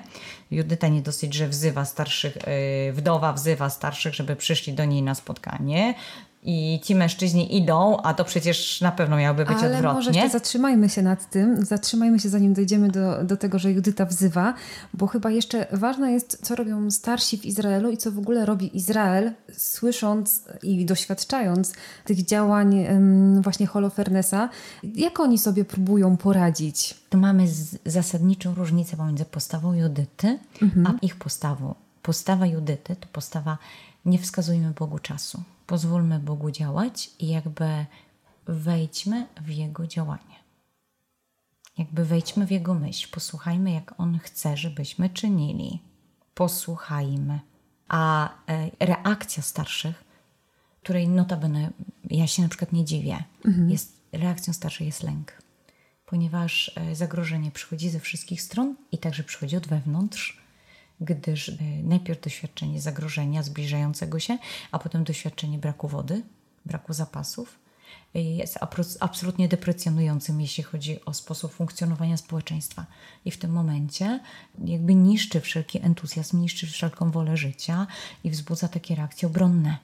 Judyta 0.51 0.87
nie 0.87 1.01
dosyć, 1.01 1.33
że 1.33 1.47
wzywa 1.47 1.85
starszych, 1.85 2.37
e, 2.37 2.93
wdowa 2.93 3.33
wzywa 3.33 3.69
starszych, 3.69 4.15
żeby 4.15 4.35
przyszli 4.35 4.73
do 4.73 4.85
niej 4.85 5.01
na 5.01 5.15
spotkanie, 5.15 5.93
i 6.43 6.79
ci 6.83 6.95
mężczyźni 6.95 7.57
idą, 7.57 7.97
a 8.01 8.13
to 8.13 8.25
przecież 8.25 8.81
na 8.81 8.91
pewno 8.91 9.17
miałoby 9.17 9.45
być 9.45 9.57
Ale 9.57 9.67
odwrotnie. 9.75 9.93
może 9.93 10.11
jeszcze 10.11 10.29
zatrzymajmy 10.29 10.89
się 10.89 11.01
nad 11.01 11.29
tym, 11.29 11.65
zatrzymajmy 11.65 12.19
się 12.19 12.29
zanim 12.29 12.53
dojdziemy 12.53 12.89
do, 12.89 13.23
do 13.23 13.37
tego, 13.37 13.59
że 13.59 13.71
Judyta 13.71 14.05
wzywa, 14.05 14.53
bo 14.93 15.07
chyba 15.07 15.31
jeszcze 15.31 15.67
ważne 15.71 16.11
jest, 16.11 16.39
co 16.45 16.55
robią 16.55 16.91
starsi 16.91 17.37
w 17.37 17.45
Izraelu 17.45 17.91
i 17.91 17.97
co 17.97 18.11
w 18.11 18.17
ogóle 18.17 18.45
robi 18.45 18.77
Izrael, 18.77 19.31
słysząc 19.57 20.43
i 20.63 20.85
doświadczając 20.85 21.73
tych 22.05 22.25
działań 22.25 22.85
właśnie 23.41 23.67
Holofernesa. 23.67 24.49
Jak 24.95 25.19
oni 25.19 25.37
sobie 25.37 25.65
próbują 25.65 26.17
poradzić? 26.17 26.95
Tu 27.09 27.17
mamy 27.17 27.47
zasadniczą 27.85 28.55
różnicę 28.55 28.97
pomiędzy 28.97 29.25
postawą 29.25 29.73
Judyty, 29.73 30.39
a 30.85 30.93
ich 31.01 31.15
postawą. 31.15 31.75
Postawa 32.01 32.45
Judyty 32.45 32.95
to 32.95 33.07
postawa 33.13 33.57
nie 34.07 34.19
wskazujmy 34.19 34.71
Bogu 34.71 34.99
czasu. 34.99 35.43
Pozwólmy 35.67 36.19
Bogu 36.19 36.51
działać 36.51 37.09
i 37.19 37.27
jakby 37.27 37.85
wejdźmy 38.45 39.27
w 39.41 39.49
Jego 39.49 39.87
działanie. 39.87 40.37
Jakby 41.77 42.05
wejdźmy 42.05 42.45
w 42.45 42.51
Jego 42.51 42.73
myśl. 42.73 43.07
Posłuchajmy, 43.11 43.71
jak 43.71 43.99
On 43.99 44.19
chce, 44.19 44.57
żebyśmy 44.57 45.09
czynili. 45.09 45.79
Posłuchajmy. 46.33 47.39
A 47.87 48.29
e, 48.47 48.69
reakcja 48.79 49.43
starszych, 49.43 50.03
której 50.83 51.07
notabene 51.07 51.69
ja 52.09 52.27
się 52.27 52.41
na 52.41 52.49
przykład 52.49 52.73
nie 52.73 52.85
dziwię, 52.85 53.23
jest, 53.67 54.01
reakcją 54.11 54.53
starszych 54.53 54.87
jest 54.87 55.03
lęk 55.03 55.47
ponieważ 56.07 56.71
e, 56.75 56.95
zagrożenie 56.95 57.51
przychodzi 57.51 57.89
ze 57.89 57.99
wszystkich 57.99 58.41
stron 58.41 58.75
i 58.91 58.97
także 58.97 59.23
przychodzi 59.23 59.57
od 59.57 59.67
wewnątrz, 59.67 60.41
gdyż 61.01 61.49
e, 61.49 61.55
najpierw 61.83 62.21
doświadczenie 62.21 62.81
zagrożenia 62.81 63.43
zbliżającego 63.43 64.19
się, 64.19 64.37
a 64.71 64.79
potem 64.79 65.03
doświadczenie 65.03 65.57
braku 65.57 65.87
wody, 65.87 66.23
braku 66.65 66.93
zapasów 66.93 67.59
jest 68.13 68.57
apro- 68.57 68.97
absolutnie 68.99 69.47
deprecjonującym, 69.47 70.41
jeśli 70.41 70.63
chodzi 70.63 71.05
o 71.05 71.13
sposób 71.13 71.53
funkcjonowania 71.53 72.17
społeczeństwa. 72.17 72.85
I 73.25 73.31
w 73.31 73.37
tym 73.37 73.51
momencie 73.51 74.19
jakby 74.65 74.95
niszczy 74.95 75.41
wszelki 75.41 75.85
entuzjazm, 75.85 76.41
niszczy 76.41 76.67
wszelką 76.67 77.11
wolę 77.11 77.37
życia 77.37 77.87
i 78.23 78.29
wzbudza 78.29 78.67
takie 78.67 78.95
reakcje 78.95 79.27
obronne. 79.27 79.77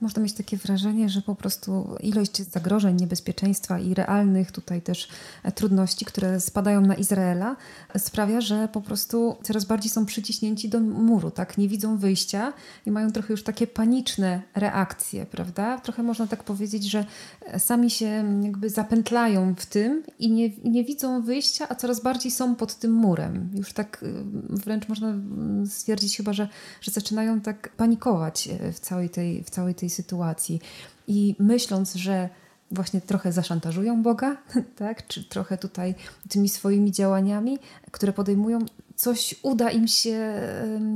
Można 0.00 0.22
mieć 0.22 0.32
takie 0.32 0.56
wrażenie, 0.56 1.08
że 1.08 1.22
po 1.22 1.34
prostu 1.34 1.96
ilość 2.00 2.42
zagrożeń, 2.42 2.96
niebezpieczeństwa 3.00 3.78
i 3.78 3.94
realnych 3.94 4.52
tutaj 4.52 4.82
też 4.82 5.08
e, 5.42 5.52
trudności, 5.52 6.04
które 6.04 6.40
spadają 6.40 6.80
na 6.80 6.94
Izraela, 6.94 7.56
e, 7.94 7.98
sprawia, 7.98 8.40
że 8.40 8.68
po 8.72 8.80
prostu 8.80 9.36
coraz 9.42 9.64
bardziej 9.64 9.90
są 9.90 10.06
przyciśnięci 10.06 10.68
do 10.68 10.80
muru, 10.80 11.30
tak? 11.30 11.58
Nie 11.58 11.68
widzą 11.68 11.98
wyjścia 11.98 12.52
i 12.86 12.90
mają 12.90 13.12
trochę 13.12 13.32
już 13.32 13.42
takie 13.42 13.66
paniczne 13.66 14.42
reakcje, 14.54 15.26
prawda? 15.26 15.78
Trochę 15.80 16.02
można 16.02 16.26
tak 16.26 16.44
powiedzieć, 16.44 16.84
że 16.84 17.04
e, 17.46 17.60
sami 17.60 17.90
się 17.90 18.06
mm, 18.06 18.44
jakby 18.44 18.70
zapętlają 18.70 19.54
w 19.54 19.66
tym 19.66 20.02
i 20.18 20.30
nie, 20.30 20.50
nie 20.64 20.84
widzą 20.84 21.22
wyjścia, 21.22 21.66
a 21.68 21.74
coraz 21.74 22.00
bardziej 22.00 22.32
są 22.32 22.54
pod 22.54 22.74
tym 22.74 22.92
murem. 22.92 23.50
Już 23.54 23.72
tak 23.72 24.02
y, 24.02 24.24
wręcz 24.50 24.88
można 24.88 25.08
mm, 25.08 25.66
stwierdzić 25.66 26.16
chyba, 26.16 26.32
że, 26.32 26.48
że 26.80 26.90
zaczynają 26.90 27.40
tak 27.40 27.68
panikować 27.76 28.48
w 28.72 28.80
całej 28.80 29.10
tej, 29.10 29.44
w 29.44 29.50
całej 29.50 29.74
tej 29.74 29.87
sytuacji. 29.90 30.60
I 31.06 31.36
myśląc, 31.38 31.94
że 31.94 32.28
właśnie 32.70 33.00
trochę 33.00 33.32
zaszantażują 33.32 34.02
Boga, 34.02 34.36
tak? 34.78 35.06
czy 35.06 35.24
trochę 35.24 35.58
tutaj 35.58 35.94
tymi 36.28 36.48
swoimi 36.48 36.92
działaniami, 36.92 37.58
które 37.90 38.12
podejmują, 38.12 38.58
coś 38.96 39.34
uda 39.42 39.70
im 39.70 39.88
się 39.88 40.40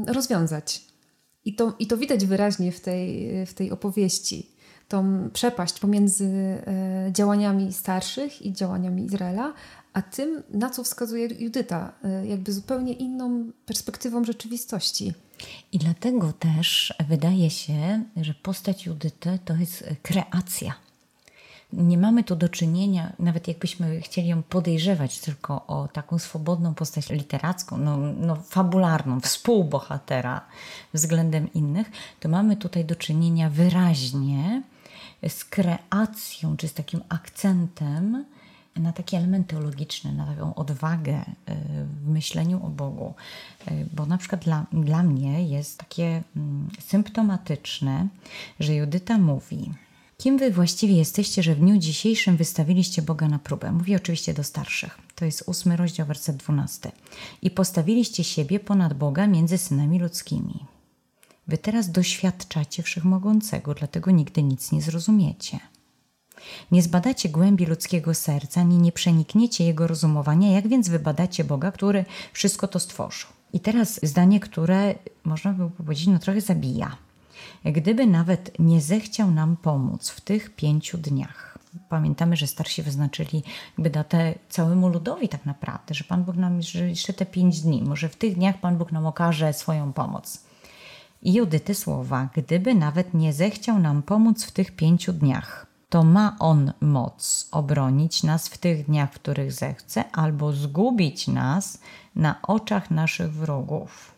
rozwiązać. 0.06 0.82
I 1.44 1.54
to, 1.54 1.74
I 1.78 1.86
to 1.86 1.96
widać 1.96 2.26
wyraźnie 2.26 2.72
w 2.72 2.80
tej, 2.80 3.30
w 3.46 3.54
tej 3.54 3.70
opowieści. 3.70 4.48
Tą 4.88 5.30
przepaść 5.32 5.80
pomiędzy 5.80 6.24
e, 6.26 7.10
działaniami 7.12 7.72
starszych 7.72 8.42
i 8.42 8.52
działaniami 8.52 9.04
Izraela, 9.04 9.52
a 9.92 10.02
tym, 10.02 10.42
na 10.50 10.70
co 10.70 10.84
wskazuje 10.84 11.26
Judyta, 11.26 11.92
e, 12.04 12.26
jakby 12.26 12.52
zupełnie 12.52 12.92
inną 12.92 13.50
perspektywą 13.66 14.24
rzeczywistości. 14.24 15.12
I 15.72 15.78
dlatego 15.78 16.32
też 16.32 16.94
wydaje 17.08 17.50
się, 17.50 18.04
że 18.16 18.34
postać 18.34 18.86
Judyty 18.86 19.38
to 19.44 19.54
jest 19.54 19.84
kreacja. 20.02 20.74
Nie 21.72 21.98
mamy 21.98 22.24
tu 22.24 22.36
do 22.36 22.48
czynienia, 22.48 23.12
nawet 23.18 23.48
jakbyśmy 23.48 24.00
chcieli 24.00 24.28
ją 24.28 24.42
podejrzewać 24.42 25.18
tylko 25.18 25.66
o 25.66 25.88
taką 25.88 26.18
swobodną 26.18 26.74
postać 26.74 27.10
literacką, 27.10 27.78
no, 27.78 27.96
no 27.96 28.36
fabularną, 28.36 29.20
współbohatera 29.20 30.40
względem 30.94 31.52
innych, 31.52 31.90
to 32.20 32.28
mamy 32.28 32.56
tutaj 32.56 32.84
do 32.84 32.96
czynienia 32.96 33.50
wyraźnie 33.50 34.62
z 35.28 35.44
kreacją, 35.44 36.56
czy 36.56 36.68
z 36.68 36.74
takim 36.74 37.02
akcentem 37.08 38.24
na 38.76 38.92
taki 38.92 39.16
element 39.16 39.46
teologiczny, 39.46 40.12
na 40.12 40.26
taką 40.26 40.54
odwagę 40.54 41.20
y, 41.20 41.54
w 42.04 42.08
myśleniu 42.08 42.66
o 42.66 42.68
Bogu. 42.68 43.14
Y, 43.70 43.86
Bo 43.92 44.06
na 44.06 44.18
przykład 44.18 44.44
dla, 44.44 44.66
dla 44.72 45.02
mnie 45.02 45.48
jest 45.48 45.78
takie 45.78 46.22
mm, 46.36 46.68
symptomatyczne, 46.80 48.08
że 48.60 48.74
Judyta 48.74 49.18
mówi, 49.18 49.70
kim 50.18 50.38
wy 50.38 50.50
właściwie 50.50 50.96
jesteście, 50.96 51.42
że 51.42 51.54
w 51.54 51.58
dniu 51.58 51.78
dzisiejszym 51.78 52.36
wystawiliście 52.36 53.02
Boga 53.02 53.28
na 53.28 53.38
próbę? 53.38 53.72
Mówi 53.72 53.96
oczywiście 53.96 54.34
do 54.34 54.44
starszych. 54.44 54.98
To 55.14 55.24
jest 55.24 55.44
ósmy 55.46 55.76
rozdział, 55.76 56.06
werset 56.06 56.36
dwunasty. 56.36 56.90
I 57.42 57.50
postawiliście 57.50 58.24
siebie 58.24 58.60
ponad 58.60 58.94
Boga 58.94 59.26
między 59.26 59.58
synami 59.58 59.98
ludzkimi. 59.98 60.64
Wy 61.48 61.58
teraz 61.58 61.90
doświadczacie 61.90 62.82
Wszechmogącego, 62.82 63.74
dlatego 63.74 64.10
nigdy 64.10 64.42
nic 64.42 64.72
nie 64.72 64.82
zrozumiecie. 64.82 65.60
Nie 66.72 66.82
zbadacie 66.82 67.28
głębi 67.28 67.66
ludzkiego 67.66 68.14
serca, 68.14 68.60
ani 68.60 68.78
nie 68.78 68.92
przenikniecie 68.92 69.64
jego 69.64 69.86
rozumowania, 69.86 70.52
jak 70.52 70.68
więc 70.68 70.88
wybadacie 70.88 71.44
Boga, 71.44 71.72
który 71.72 72.04
wszystko 72.32 72.68
to 72.68 72.80
stworzył. 72.80 73.28
I 73.52 73.60
teraz 73.60 74.00
zdanie, 74.02 74.40
które 74.40 74.94
można 75.24 75.52
by 75.52 75.70
powiedzieć, 75.70 76.06
no 76.06 76.18
trochę 76.18 76.40
zabija. 76.40 76.96
Gdyby 77.64 78.06
nawet 78.06 78.58
nie 78.58 78.80
zechciał 78.80 79.30
nam 79.30 79.56
pomóc 79.56 80.10
w 80.10 80.20
tych 80.20 80.54
pięciu 80.56 80.98
dniach. 80.98 81.58
Pamiętamy, 81.88 82.36
że 82.36 82.46
starsi 82.46 82.82
wyznaczyli 82.82 83.42
jakby 83.78 83.90
datę 83.90 84.34
całemu 84.48 84.88
ludowi 84.88 85.28
tak 85.28 85.46
naprawdę, 85.46 85.94
że 85.94 86.04
Pan 86.04 86.24
Bóg 86.24 86.36
nam 86.36 86.62
że 86.62 86.88
jeszcze 86.88 87.12
te 87.12 87.26
pięć 87.26 87.60
dni, 87.60 87.82
może 87.82 88.08
w 88.08 88.16
tych 88.16 88.34
dniach 88.34 88.60
Pan 88.60 88.78
Bóg 88.78 88.92
nam 88.92 89.06
okaże 89.06 89.52
swoją 89.52 89.92
pomoc. 89.92 90.44
I 91.22 91.32
Judyty 91.32 91.74
słowa, 91.74 92.28
gdyby 92.34 92.74
nawet 92.74 93.14
nie 93.14 93.32
zechciał 93.32 93.78
nam 93.78 94.02
pomóc 94.02 94.44
w 94.44 94.50
tych 94.50 94.76
pięciu 94.76 95.12
dniach, 95.12 95.66
to 95.92 96.04
ma 96.04 96.36
On 96.38 96.72
moc 96.80 97.48
obronić 97.50 98.22
nas 98.22 98.48
w 98.48 98.58
tych 98.58 98.86
dniach, 98.86 99.12
w 99.12 99.14
których 99.14 99.52
zechce, 99.52 100.10
albo 100.12 100.52
zgubić 100.52 101.28
nas 101.28 101.78
na 102.16 102.42
oczach 102.42 102.90
naszych 102.90 103.32
wrogów. 103.32 104.14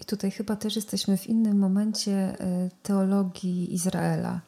I 0.00 0.04
tutaj 0.04 0.30
chyba 0.30 0.56
też 0.56 0.76
jesteśmy 0.76 1.16
w 1.16 1.26
innym 1.26 1.58
momencie 1.58 2.36
y, 2.40 2.70
teologii 2.82 3.74
Izraela, 3.74 4.40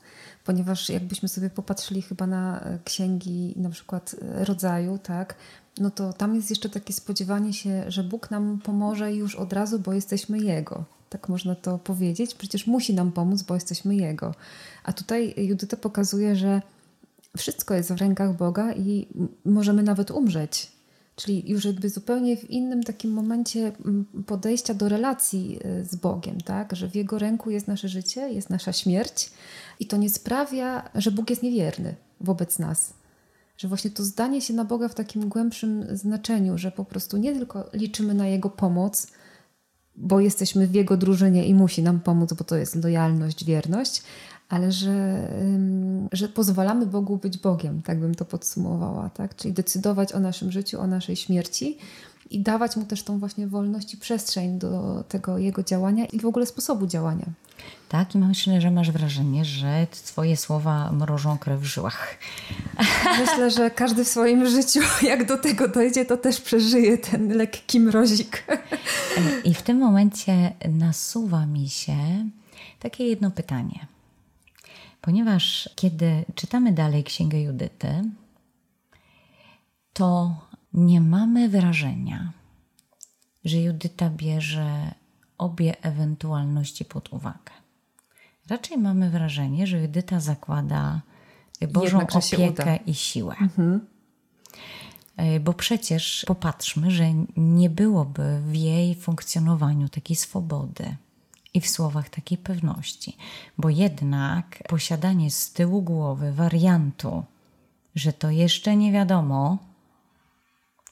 ponieważ 0.44 0.88
jakbyśmy 0.88 1.28
sobie 1.28 1.50
popatrzyli 1.50 2.02
chyba 2.02 2.26
na 2.26 2.60
y, 2.60 2.78
księgi 2.84 3.54
na 3.56 3.70
przykład 3.70 4.14
y, 4.14 4.44
rodzaju, 4.44 4.98
tak, 4.98 5.34
no 5.78 5.90
to 5.90 6.12
tam 6.12 6.34
jest 6.34 6.50
jeszcze 6.50 6.68
takie 6.68 6.92
spodziewanie 6.92 7.52
się, 7.52 7.84
że 7.88 8.04
Bóg 8.04 8.30
nam 8.30 8.58
pomoże 8.64 9.12
już 9.12 9.36
od 9.36 9.52
razu, 9.52 9.78
bo 9.78 9.92
jesteśmy 9.92 10.38
Jego. 10.38 10.84
Tak 11.10 11.28
można 11.28 11.54
to 11.54 11.78
powiedzieć. 11.78 12.34
Przecież 12.34 12.66
musi 12.66 12.94
nam 12.94 13.12
pomóc, 13.12 13.42
bo 13.42 13.54
jesteśmy 13.54 13.96
Jego. 13.96 14.34
A 14.84 14.92
tutaj 14.92 15.34
Judyta 15.36 15.76
pokazuje, 15.76 16.36
że 16.36 16.62
wszystko 17.36 17.74
jest 17.74 17.92
w 17.92 17.96
rękach 17.96 18.36
Boga 18.36 18.72
i 18.72 19.06
możemy 19.44 19.82
nawet 19.82 20.10
umrzeć. 20.10 20.72
Czyli 21.16 21.50
już 21.50 21.64
jakby 21.64 21.88
zupełnie 21.88 22.36
w 22.36 22.50
innym 22.50 22.82
takim 22.82 23.12
momencie 23.12 23.72
mm, 23.84 24.04
podejścia 24.26 24.74
do 24.74 24.88
relacji 24.88 25.58
y, 25.80 25.84
z 25.84 25.94
Bogiem, 25.94 26.40
tak? 26.40 26.76
Że 26.76 26.88
w 26.88 26.94
Jego 26.94 27.18
ręku 27.18 27.50
jest 27.50 27.68
nasze 27.68 27.88
życie, 27.88 28.32
jest 28.32 28.50
nasza 28.50 28.72
śmierć 28.72 29.30
i 29.80 29.86
to 29.86 29.96
nie 29.96 30.10
sprawia, 30.10 30.90
że 30.94 31.10
Bóg 31.10 31.30
jest 31.30 31.42
niewierny 31.42 31.94
wobec 32.20 32.58
nas. 32.58 32.94
Że 33.56 33.68
właśnie 33.68 33.90
to 33.90 34.04
zdanie 34.04 34.40
się 34.40 34.54
na 34.54 34.64
Boga 34.64 34.88
w 34.88 34.94
takim 34.94 35.28
głębszym 35.28 35.96
znaczeniu, 35.96 36.58
że 36.58 36.72
po 36.72 36.84
prostu 36.84 37.16
nie 37.16 37.32
tylko 37.32 37.70
liczymy 37.72 38.14
na 38.14 38.26
Jego 38.26 38.50
pomoc, 38.50 39.06
bo 40.00 40.20
jesteśmy 40.20 40.66
w 40.66 40.74
Jego 40.74 40.96
drużynie 40.96 41.46
i 41.46 41.54
musi 41.54 41.82
nam 41.82 42.00
pomóc, 42.00 42.32
bo 42.32 42.44
to 42.44 42.56
jest 42.56 42.84
lojalność, 42.84 43.44
wierność, 43.44 44.02
ale 44.48 44.72
że, 44.72 45.28
że 46.12 46.28
pozwalamy 46.28 46.86
Bogu 46.86 47.16
być 47.16 47.38
Bogiem, 47.38 47.82
tak 47.82 48.00
bym 48.00 48.14
to 48.14 48.24
podsumowała, 48.24 49.10
tak? 49.10 49.36
Czyli 49.36 49.54
decydować 49.54 50.12
o 50.12 50.20
naszym 50.20 50.52
życiu, 50.52 50.80
o 50.80 50.86
naszej 50.86 51.16
śmierci 51.16 51.78
i 52.30 52.40
dawać 52.40 52.76
Mu 52.76 52.84
też 52.84 53.02
tą 53.02 53.18
właśnie 53.18 53.46
wolność 53.46 53.94
i 53.94 53.96
przestrzeń 53.96 54.58
do 54.58 55.04
tego 55.08 55.38
Jego 55.38 55.62
działania 55.62 56.06
i 56.06 56.20
w 56.20 56.26
ogóle 56.26 56.46
sposobu 56.46 56.86
działania. 56.86 57.26
Tak, 57.90 58.14
i 58.14 58.18
myślę, 58.18 58.60
że 58.60 58.70
masz 58.70 58.90
wrażenie, 58.90 59.44
że 59.44 59.86
Twoje 59.90 60.36
słowa 60.36 60.92
mrożą 60.92 61.38
krew 61.38 61.60
w 61.60 61.64
żyłach. 61.64 62.18
Myślę, 63.20 63.50
że 63.50 63.70
każdy 63.70 64.04
w 64.04 64.08
swoim 64.08 64.46
życiu, 64.46 64.80
jak 65.02 65.26
do 65.26 65.38
tego 65.38 65.68
dojdzie, 65.68 66.04
to 66.04 66.16
też 66.16 66.40
przeżyje 66.40 66.98
ten 66.98 67.36
lekki 67.36 67.80
mrozik. 67.80 68.44
I 69.44 69.54
w 69.54 69.62
tym 69.62 69.78
momencie 69.78 70.52
nasuwa 70.68 71.46
mi 71.46 71.68
się 71.68 71.96
takie 72.78 73.04
jedno 73.04 73.30
pytanie. 73.30 73.86
Ponieważ 75.00 75.70
kiedy 75.76 76.24
czytamy 76.34 76.72
dalej 76.72 77.04
Księgę 77.04 77.42
Judyty, 77.42 78.04
to 79.92 80.36
nie 80.72 81.00
mamy 81.00 81.48
wrażenia, 81.48 82.32
że 83.44 83.56
Judyta 83.56 84.10
bierze 84.10 84.94
obie 85.38 85.84
ewentualności 85.84 86.84
pod 86.84 87.12
uwagę. 87.12 87.60
Raczej 88.50 88.78
mamy 88.78 89.10
wrażenie, 89.10 89.66
że 89.66 89.80
Judyta 89.80 90.20
zakłada 90.20 91.00
Bożą 91.72 91.98
Jednak, 91.98 92.12
że 92.12 92.22
się 92.22 92.36
opiekę 92.36 92.76
i 92.86 92.94
siłę. 92.94 93.36
E, 95.16 95.40
Bo 95.40 95.52
przecież 95.52 96.24
popatrzmy, 96.26 96.90
że 96.90 97.04
nie 97.36 97.70
byłoby 97.70 98.40
w 98.46 98.54
jej 98.54 98.94
funkcjonowaniu 98.94 99.88
takiej 99.88 100.16
swobody 100.16 100.96
i 101.54 101.60
w 101.60 101.68
słowach 101.68 102.08
takiej 102.08 102.38
pewności, 102.38 103.16
bo 103.58 103.68
jednak 103.68 104.62
posiadanie 104.68 105.30
z 105.30 105.52
tyłu 105.52 105.82
głowy 105.82 106.32
wariantu, 106.32 107.24
że 107.94 108.12
to 108.12 108.30
jeszcze 108.30 108.76
nie 108.76 108.92
wiadomo, 108.92 109.58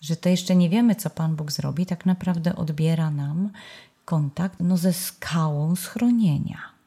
że 0.01 0.17
to 0.17 0.29
jeszcze 0.29 0.57
nie 0.57 0.71
wiemy, 0.71 0.95
co 0.95 1.11
Pan 1.11 1.37
Bóg 1.37 1.53
zrobi, 1.53 1.87
tak 1.87 2.07
naprawdę 2.07 2.57
odbiera 2.57 3.11
nam 3.11 3.51
kontakt 4.05 4.61
no, 4.61 4.77
ze 4.77 4.93
skałą 4.93 5.77
schronienia. 5.77 6.78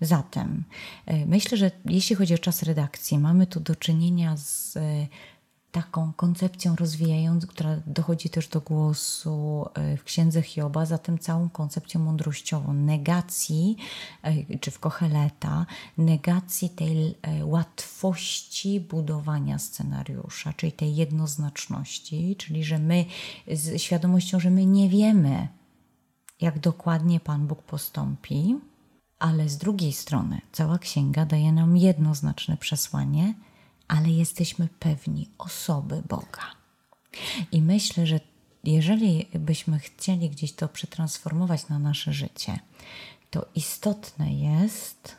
Zatem 0.00 0.64
e, 1.06 1.26
myślę, 1.26 1.58
że 1.58 1.70
jeśli 1.84 2.16
chodzi 2.16 2.34
o 2.34 2.38
czas 2.38 2.62
redakcji, 2.62 3.18
mamy 3.18 3.46
tu 3.46 3.60
do 3.60 3.76
czynienia 3.76 4.36
z 4.36 4.76
e, 4.76 4.80
taką 5.72 6.12
koncepcją 6.12 6.76
rozwijającą, 6.76 7.46
która 7.46 7.80
dochodzi 7.86 8.30
też 8.30 8.48
do 8.48 8.60
głosu 8.60 9.66
e, 9.74 9.96
w 9.96 10.04
księdze 10.04 10.42
Hioba, 10.42 10.86
zatem 10.86 11.18
całą 11.18 11.48
koncepcją 11.48 12.00
mądrościową 12.00 12.72
negacji, 12.72 13.76
czy 14.60 14.70
w 14.70 14.78
Kocheleta, 14.78 15.66
negacji 15.98 16.70
tej 16.70 17.14
łatwości 17.42 18.80
budowania 18.80 19.58
scenariusza, 19.58 20.52
czyli 20.52 20.72
tej 20.72 20.96
jednoznaczności, 20.96 22.36
czyli 22.38 22.64
że 22.64 22.78
my 22.78 23.04
z 23.52 23.82
świadomością, 23.82 24.40
że 24.40 24.50
my 24.50 24.66
nie 24.66 24.88
wiemy, 24.88 25.48
jak 26.40 26.58
dokładnie 26.58 27.20
Pan 27.20 27.46
Bóg 27.46 27.62
postąpi, 27.62 28.56
ale 29.18 29.48
z 29.48 29.56
drugiej 29.56 29.92
strony 29.92 30.40
cała 30.52 30.78
księga 30.78 31.26
daje 31.26 31.52
nam 31.52 31.76
jednoznaczne 31.76 32.56
przesłanie, 32.56 33.34
ale 33.88 34.10
jesteśmy 34.10 34.68
pewni 34.78 35.28
osoby 35.38 36.02
Boga. 36.08 36.42
I 37.52 37.62
myślę, 37.62 38.06
że 38.06 38.20
jeżeli 38.64 39.26
byśmy 39.34 39.78
chcieli 39.78 40.30
gdzieś 40.30 40.52
to 40.52 40.68
przetransformować 40.68 41.68
na 41.68 41.78
nasze 41.78 42.12
życie, 42.12 42.58
to 43.30 43.46
istotne 43.54 44.34
jest 44.34 45.16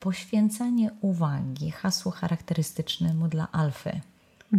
poświęcanie 0.00 0.90
uwagi 1.00 1.70
hasłu 1.70 2.12
charakterystycznemu 2.12 3.28
dla 3.28 3.52
alfy. 3.52 4.00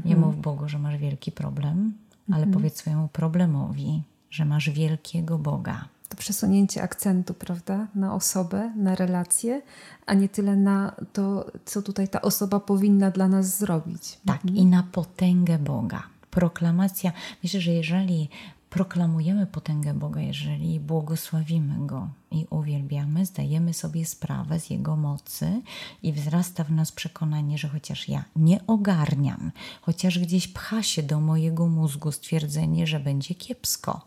Nie 0.06 0.16
mów 0.16 0.42
Bogu, 0.42 0.70
że 0.70 0.80
masz 0.80 0.98
wielki 0.98 1.32
problem, 1.32 1.94
ale 2.32 2.48
powiedz 2.48 2.78
swojemu 2.78 3.08
problemowi, 3.08 4.02
że 4.30 4.46
masz 4.46 4.70
wielkiego 4.70 5.38
Boga. 5.38 5.86
Przesunięcie 6.18 6.84
akcentu, 6.84 7.34
prawda, 7.34 7.88
na 7.96 8.14
osobę, 8.14 8.72
na 8.76 8.96
relacje, 8.96 9.62
a 10.06 10.14
nie 10.14 10.30
tyle 10.30 10.56
na 10.56 10.96
to, 11.14 11.52
co 11.66 11.82
tutaj 11.82 12.08
ta 12.08 12.22
osoba 12.22 12.60
powinna 12.60 13.12
dla 13.12 13.28
nas 13.28 13.58
zrobić. 13.58 14.20
Tak, 14.26 14.46
i 14.46 14.66
na 14.66 14.84
potęgę 14.84 15.60
Boga. 15.60 16.04
Proklamacja. 16.32 17.12
Myślę, 17.44 17.62
że 17.62 17.72
jeżeli 17.72 18.30
proklamujemy 18.70 19.46
potęgę 19.46 19.94
Boga, 19.94 20.22
jeżeli 20.22 20.80
błogosławimy 20.80 21.88
Go 21.88 22.10
i 22.32 22.46
uwielbiamy, 22.50 23.26
zdajemy 23.26 23.74
sobie 23.74 24.06
sprawę 24.06 24.60
z 24.60 24.70
Jego 24.70 24.96
mocy 24.96 25.62
i 26.04 26.14
wzrasta 26.14 26.64
w 26.64 26.72
nas 26.72 26.92
przekonanie, 26.92 27.58
że 27.58 27.68
chociaż 27.68 28.10
ja 28.10 28.24
nie 28.36 28.68
ogarniam, 28.68 29.52
chociaż 29.82 30.20
gdzieś 30.20 30.48
pcha 30.48 30.84
się 30.84 31.04
do 31.04 31.20
mojego 31.20 31.68
mózgu 31.68 32.12
stwierdzenie, 32.12 32.88
że 32.88 33.00
będzie 33.00 33.36
kiepsko, 33.36 34.02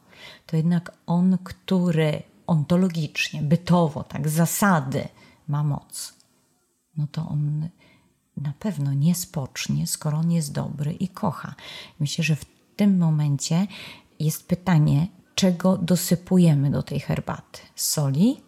to 0.47 0.57
jednak 0.57 0.93
On, 1.07 1.39
który 1.45 2.23
ontologicznie, 2.47 3.43
bytowo, 3.43 4.05
tak, 4.05 4.29
zasady 4.29 5.09
ma 5.49 5.63
moc, 5.63 6.15
no 6.97 7.07
to 7.13 7.29
On 7.29 7.69
na 8.37 8.53
pewno 8.59 8.95
nie 8.95 9.15
spocznie, 9.15 9.87
skoro 9.87 10.19
On 10.19 10.31
jest 10.33 10.53
dobry 10.53 10.93
i 10.93 11.09
kocha. 11.09 11.55
Myślę, 12.01 12.25
że 12.25 12.37
w 12.37 12.45
tym 12.77 12.99
momencie 12.99 13.67
jest 14.19 14.49
pytanie, 14.49 15.07
czego 15.35 15.77
dosypujemy 15.77 16.71
do 16.71 16.83
tej 16.83 17.01
herbaty? 17.01 17.61
Soli 17.77 18.41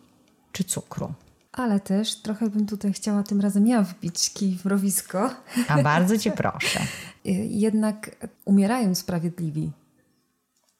czy 0.52 0.64
cukru? 0.64 1.14
Ale 1.52 1.80
też 1.80 2.16
trochę 2.16 2.50
bym 2.50 2.66
tutaj 2.66 2.92
chciała 2.92 3.22
tym 3.22 3.40
razem 3.40 3.66
ja 3.66 3.82
wbić 3.82 4.30
kij 4.30 4.58
w 4.58 4.64
mrowisko. 4.64 5.30
A 5.68 5.82
bardzo 5.82 6.18
Cię 6.18 6.30
proszę. 6.42 6.80
Jednak 7.48 8.28
umierają 8.44 8.94
sprawiedliwi. 8.94 9.70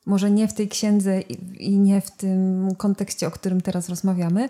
Może 0.06 0.30
nie 0.30 0.48
w 0.48 0.54
tej 0.54 0.68
księdze 0.68 1.20
i 1.58 1.78
nie 1.78 2.00
w 2.00 2.10
tym 2.10 2.68
kontekście, 2.76 3.26
o 3.26 3.30
którym 3.30 3.60
teraz 3.60 3.88
rozmawiamy, 3.88 4.48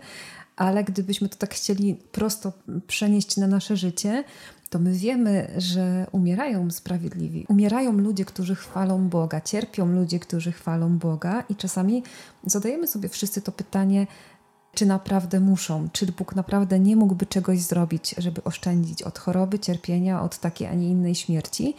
ale 0.56 0.84
gdybyśmy 0.84 1.28
to 1.28 1.36
tak 1.36 1.54
chcieli 1.54 1.94
prosto 1.94 2.52
przenieść 2.86 3.36
na 3.36 3.46
nasze 3.46 3.76
życie, 3.76 4.24
to 4.70 4.78
my 4.78 4.92
wiemy, 4.92 5.50
że 5.58 6.06
umierają 6.12 6.70
sprawiedliwi. 6.70 7.46
Umierają 7.48 7.92
ludzie, 7.92 8.24
którzy 8.24 8.54
chwalą 8.54 9.08
Boga, 9.08 9.40
cierpią 9.40 9.86
ludzie, 9.86 10.18
którzy 10.18 10.52
chwalą 10.52 10.98
Boga, 10.98 11.44
i 11.48 11.56
czasami 11.56 12.02
zadajemy 12.46 12.86
sobie 12.86 13.08
wszyscy 13.08 13.42
to 13.42 13.52
pytanie, 13.52 14.06
czy 14.74 14.86
naprawdę 14.86 15.40
muszą, 15.40 15.88
czy 15.92 16.06
Bóg 16.06 16.36
naprawdę 16.36 16.78
nie 16.78 16.96
mógłby 16.96 17.26
czegoś 17.26 17.60
zrobić, 17.60 18.14
żeby 18.18 18.44
oszczędzić 18.44 19.02
od 19.02 19.18
choroby, 19.18 19.58
cierpienia, 19.58 20.22
od 20.22 20.38
takiej, 20.38 20.66
a 20.66 20.74
nie 20.74 20.88
innej 20.88 21.14
śmierci. 21.14 21.74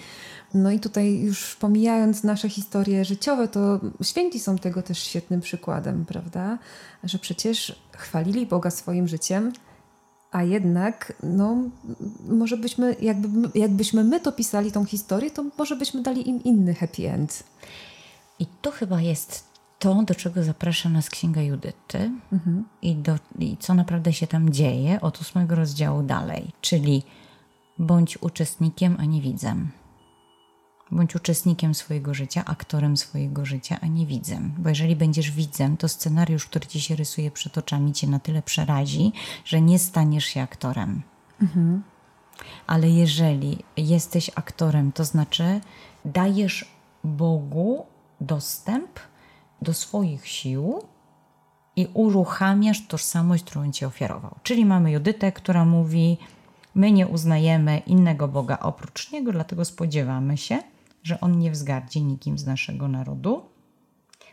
No 0.54 0.72
i 0.72 0.80
tutaj 0.80 1.20
już 1.20 1.56
pomijając 1.56 2.24
nasze 2.24 2.50
historie 2.50 3.06
życiowe, 3.06 3.48
to 3.48 3.80
święci 4.04 4.40
są 4.40 4.58
tego 4.58 4.82
też 4.82 5.00
świetnym 5.00 5.42
przykładem, 5.42 6.06
prawda? 6.06 6.58
Że 7.04 7.20
przecież 7.20 7.76
chwalili 7.92 8.46
Boga 8.46 8.72
swoim 8.72 9.08
życiem, 9.08 9.54
a 10.32 10.44
jednak, 10.44 11.14
no, 11.24 11.58
może 12.28 12.58
byśmy, 12.58 12.96
jakby, 13.02 13.60
jakbyśmy 13.60 14.04
my 14.04 14.20
to 14.20 14.32
pisali, 14.32 14.72
tą 14.72 14.86
historię, 14.86 15.32
to 15.32 15.46
może 15.58 15.76
byśmy 15.76 16.02
dali 16.02 16.30
im 16.30 16.44
inny 16.44 16.74
happy 16.74 17.12
end. 17.12 17.44
I 18.40 18.46
to 18.62 18.72
chyba 18.72 19.02
jest 19.02 19.53
to, 19.84 20.04
do 20.04 20.16
czego 20.16 20.44
zaprasza 20.44 20.90
nas 20.90 21.10
Księga 21.10 21.42
Judyty 21.42 22.12
i, 22.82 22.96
do, 22.96 23.16
i 23.40 23.58
co 23.58 23.74
naprawdę 23.74 24.14
się 24.14 24.28
tam 24.28 24.50
dzieje 24.50 25.02
od 25.02 25.22
ósmego 25.22 25.56
rozdziału 25.56 26.04
dalej. 26.04 26.52
Czyli 26.62 27.04
bądź 27.80 28.18
uczestnikiem, 28.22 28.96
a 29.00 29.06
nie 29.06 29.22
widzem. 29.22 29.72
Bądź 30.92 31.16
uczestnikiem 31.16 31.74
swojego 31.76 32.14
życia, 32.14 32.46
aktorem 32.46 32.98
swojego 32.98 33.46
życia, 33.46 33.78
a 33.82 33.88
nie 33.88 34.06
widzem. 34.06 34.54
Bo 34.58 34.70
jeżeli 34.70 34.96
będziesz 34.96 35.32
widzem, 35.32 35.78
to 35.78 35.88
scenariusz, 35.88 36.46
który 36.46 36.66
ci 36.66 36.82
się 36.82 36.96
rysuje 36.96 37.32
przed 37.32 37.58
oczami, 37.58 37.94
cię 37.94 38.08
na 38.08 38.20
tyle 38.20 38.42
przerazi, 38.42 39.12
że 39.46 39.62
nie 39.62 39.80
staniesz 39.80 40.26
się 40.26 40.42
aktorem. 40.42 41.02
Ale 42.68 42.90
jeżeli 42.90 43.64
jesteś 43.78 44.32
aktorem, 44.36 44.92
to 44.92 45.06
znaczy 45.06 45.62
dajesz 46.06 46.66
Bogu 47.04 47.86
dostęp 48.22 49.00
do 49.64 49.74
swoich 49.74 50.28
sił 50.28 50.82
i 51.76 51.88
uruchamiasz 51.94 52.88
tożsamość, 52.88 53.44
którą 53.44 53.72
ci 53.72 53.86
ofiarował. 53.86 54.36
Czyli 54.44 54.66
mamy 54.66 54.92
Judytę, 54.92 55.32
która 55.32 55.66
mówi: 55.66 56.18
My 56.76 56.92
nie 56.92 57.08
uznajemy 57.08 57.78
innego 57.78 58.28
Boga 58.28 58.60
oprócz 58.60 59.12
niego, 59.12 59.32
dlatego 59.32 59.66
spodziewamy 59.66 60.38
się, 60.38 60.60
że 61.04 61.22
on 61.22 61.40
nie 61.40 61.52
wzgardzi 61.52 62.04
nikim 62.04 62.38
z 62.38 62.46
naszego 62.46 62.88
narodu. 62.88 63.42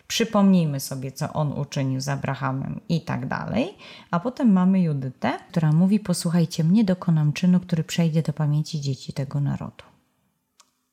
Przypomnijmy 0.07 0.81
sobie, 0.81 1.13
co 1.13 1.33
on 1.33 1.53
uczynił 1.53 2.01
z 2.01 2.09
Abrahamem 2.09 2.81
i 2.89 3.01
tak 3.01 3.29
dalej. 3.29 3.75
A 4.11 4.21
potem 4.21 4.53
mamy 4.53 4.81
Judytę, 4.81 5.39
która 5.49 5.73
mówi: 5.73 6.01
Posłuchajcie 6.01 6.65
mnie, 6.65 6.85
dokonam 6.85 7.33
czynu, 7.33 7.61
który 7.61 7.85
przejdzie 7.85 8.23
do 8.23 8.33
pamięci 8.33 8.81
dzieci 8.81 9.13
tego 9.13 9.41
narodu. 9.41 9.85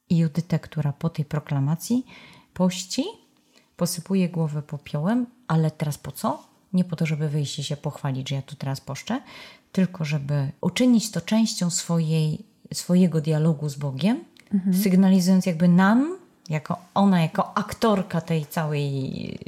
I 0.10 0.17
Judytę, 0.17 0.60
która 0.60 0.93
po 0.93 1.10
tej 1.10 1.26
proklamacji 1.26 2.06
pości, 2.54 3.04
posypuje 3.77 4.29
głowę 4.29 4.61
popiołem, 4.61 5.25
ale 5.47 5.71
teraz 5.71 5.97
po 5.97 6.11
co? 6.11 6.43
Nie 6.73 6.83
po 6.83 6.95
to, 6.95 7.05
żeby 7.05 7.29
wyjść 7.29 7.59
i 7.59 7.63
się 7.63 7.77
pochwalić, 7.77 8.29
że 8.29 8.35
ja 8.35 8.41
tu 8.41 8.55
teraz 8.55 8.81
poszczę, 8.81 9.21
tylko 9.71 10.05
żeby 10.05 10.51
uczynić 10.61 11.11
to 11.11 11.21
częścią 11.21 11.69
swojej, 11.69 12.45
swojego 12.73 13.21
dialogu 13.21 13.69
z 13.69 13.75
Bogiem, 13.75 14.23
sygnalizując 14.83 15.45
jakby 15.45 15.67
nam, 15.67 16.17
jako 16.49 16.77
ona, 16.93 17.21
jako 17.21 17.57
aktorka 17.57 18.21
tej 18.21 18.45
całej, 18.45 19.39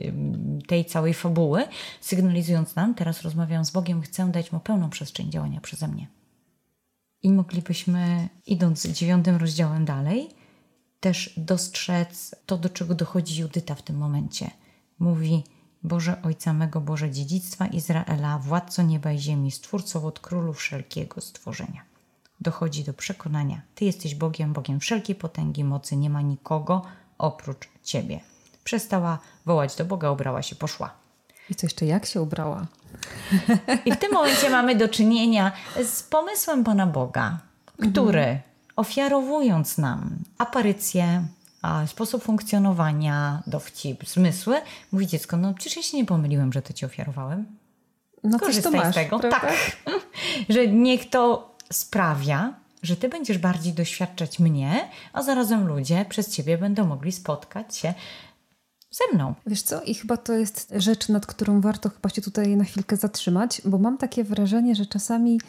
tej 0.67 0.85
całej 0.85 1.13
fabuły, 1.13 1.67
sygnalizując 2.01 2.75
nam, 2.75 2.95
teraz 2.95 3.21
rozmawiam 3.21 3.65
z 3.65 3.71
Bogiem, 3.71 4.01
chcę 4.01 4.31
dać 4.31 4.51
mu 4.51 4.59
pełną 4.59 4.89
przestrzeń 4.89 5.31
działania 5.31 5.61
przeze 5.61 5.87
mnie. 5.87 6.07
I 7.23 7.31
moglibyśmy, 7.31 8.29
idąc 8.45 8.87
dziewiątym 8.87 9.35
rozdziałem 9.35 9.85
dalej, 9.85 10.29
też 10.99 11.33
dostrzec 11.37 12.35
to, 12.45 12.57
do 12.57 12.69
czego 12.69 12.95
dochodzi 12.95 13.41
Judyta 13.41 13.75
w 13.75 13.81
tym 13.81 13.97
momencie. 13.97 14.51
Mówi: 14.99 15.43
Boże 15.83 16.21
Ojca 16.23 16.53
mego, 16.53 16.81
Boże 16.81 17.11
dziedzictwa 17.11 17.67
Izraela, 17.67 18.39
władco 18.39 18.83
nieba 18.83 19.11
i 19.11 19.19
ziemi, 19.19 19.51
stwórcą 19.51 20.05
od 20.05 20.19
królów 20.19 20.57
wszelkiego 20.57 21.21
stworzenia. 21.21 21.81
Dochodzi 22.41 22.83
do 22.83 22.93
przekonania, 22.93 23.61
Ty 23.75 23.85
jesteś 23.85 24.15
Bogiem, 24.15 24.53
Bogiem 24.53 24.79
wszelkiej 24.79 25.15
potęgi, 25.15 25.63
mocy, 25.63 25.97
nie 25.97 26.09
ma 26.09 26.21
nikogo 26.21 26.81
oprócz 27.17 27.69
Ciebie. 27.83 28.19
Przestała 28.63 29.19
wołać 29.45 29.75
do 29.75 29.85
Boga, 29.85 30.11
ubrała 30.11 30.41
się, 30.41 30.55
poszła. 30.55 30.91
I 31.49 31.55
co 31.55 31.65
jeszcze, 31.65 31.85
jak 31.85 32.05
się 32.05 32.21
ubrała? 32.21 32.67
I 33.85 33.91
w 33.91 33.97
tym 33.97 34.11
momencie 34.13 34.49
mamy 34.49 34.75
do 34.75 34.87
czynienia 34.87 35.51
z 35.85 36.03
pomysłem 36.03 36.63
Pana 36.63 36.87
Boga, 36.87 37.39
który 37.91 38.39
ofiarowując 38.79 39.77
nam 39.77 40.17
aparycję, 40.37 41.25
sposób 41.87 42.23
funkcjonowania, 42.23 43.43
dowcip, 43.47 44.05
zmysły, 44.09 44.61
mówi 44.91 45.07
dziecko, 45.07 45.37
no 45.37 45.53
przecież 45.53 45.77
ja 45.77 45.83
się 45.83 45.97
nie 45.97 46.05
pomyliłem, 46.05 46.53
że 46.53 46.61
to 46.61 46.73
ci 46.73 46.85
ofiarowałem. 46.85 47.45
No 48.23 48.31
coś 48.31 48.39
to 48.39 48.45
Korzystaj 48.45 48.73
masz, 48.73 48.91
z 48.91 48.95
tego. 48.95 49.19
prawda? 49.19 49.39
Tak. 49.39 49.53
że 50.49 50.67
niech 50.67 51.09
to 51.09 51.55
sprawia, 51.71 52.53
że 52.83 52.95
ty 52.95 53.09
będziesz 53.09 53.37
bardziej 53.37 53.73
doświadczać 53.73 54.39
mnie, 54.39 54.89
a 55.13 55.23
zarazem 55.23 55.67
ludzie 55.67 56.05
przez 56.09 56.35
ciebie 56.35 56.57
będą 56.57 56.85
mogli 56.85 57.11
spotkać 57.11 57.77
się 57.77 57.93
ze 58.91 59.15
mną. 59.15 59.33
Wiesz 59.47 59.61
co, 59.61 59.81
i 59.83 59.95
chyba 59.95 60.17
to 60.17 60.33
jest 60.33 60.73
rzecz, 60.75 61.09
nad 61.09 61.25
którą 61.25 61.61
warto 61.61 61.89
chyba 61.89 62.09
się 62.09 62.21
tutaj 62.21 62.55
na 62.57 62.63
chwilkę 62.63 62.97
zatrzymać, 62.97 63.61
bo 63.65 63.77
mam 63.77 63.97
takie 63.97 64.23
wrażenie, 64.23 64.75
że 64.75 64.85
czasami 64.85 65.39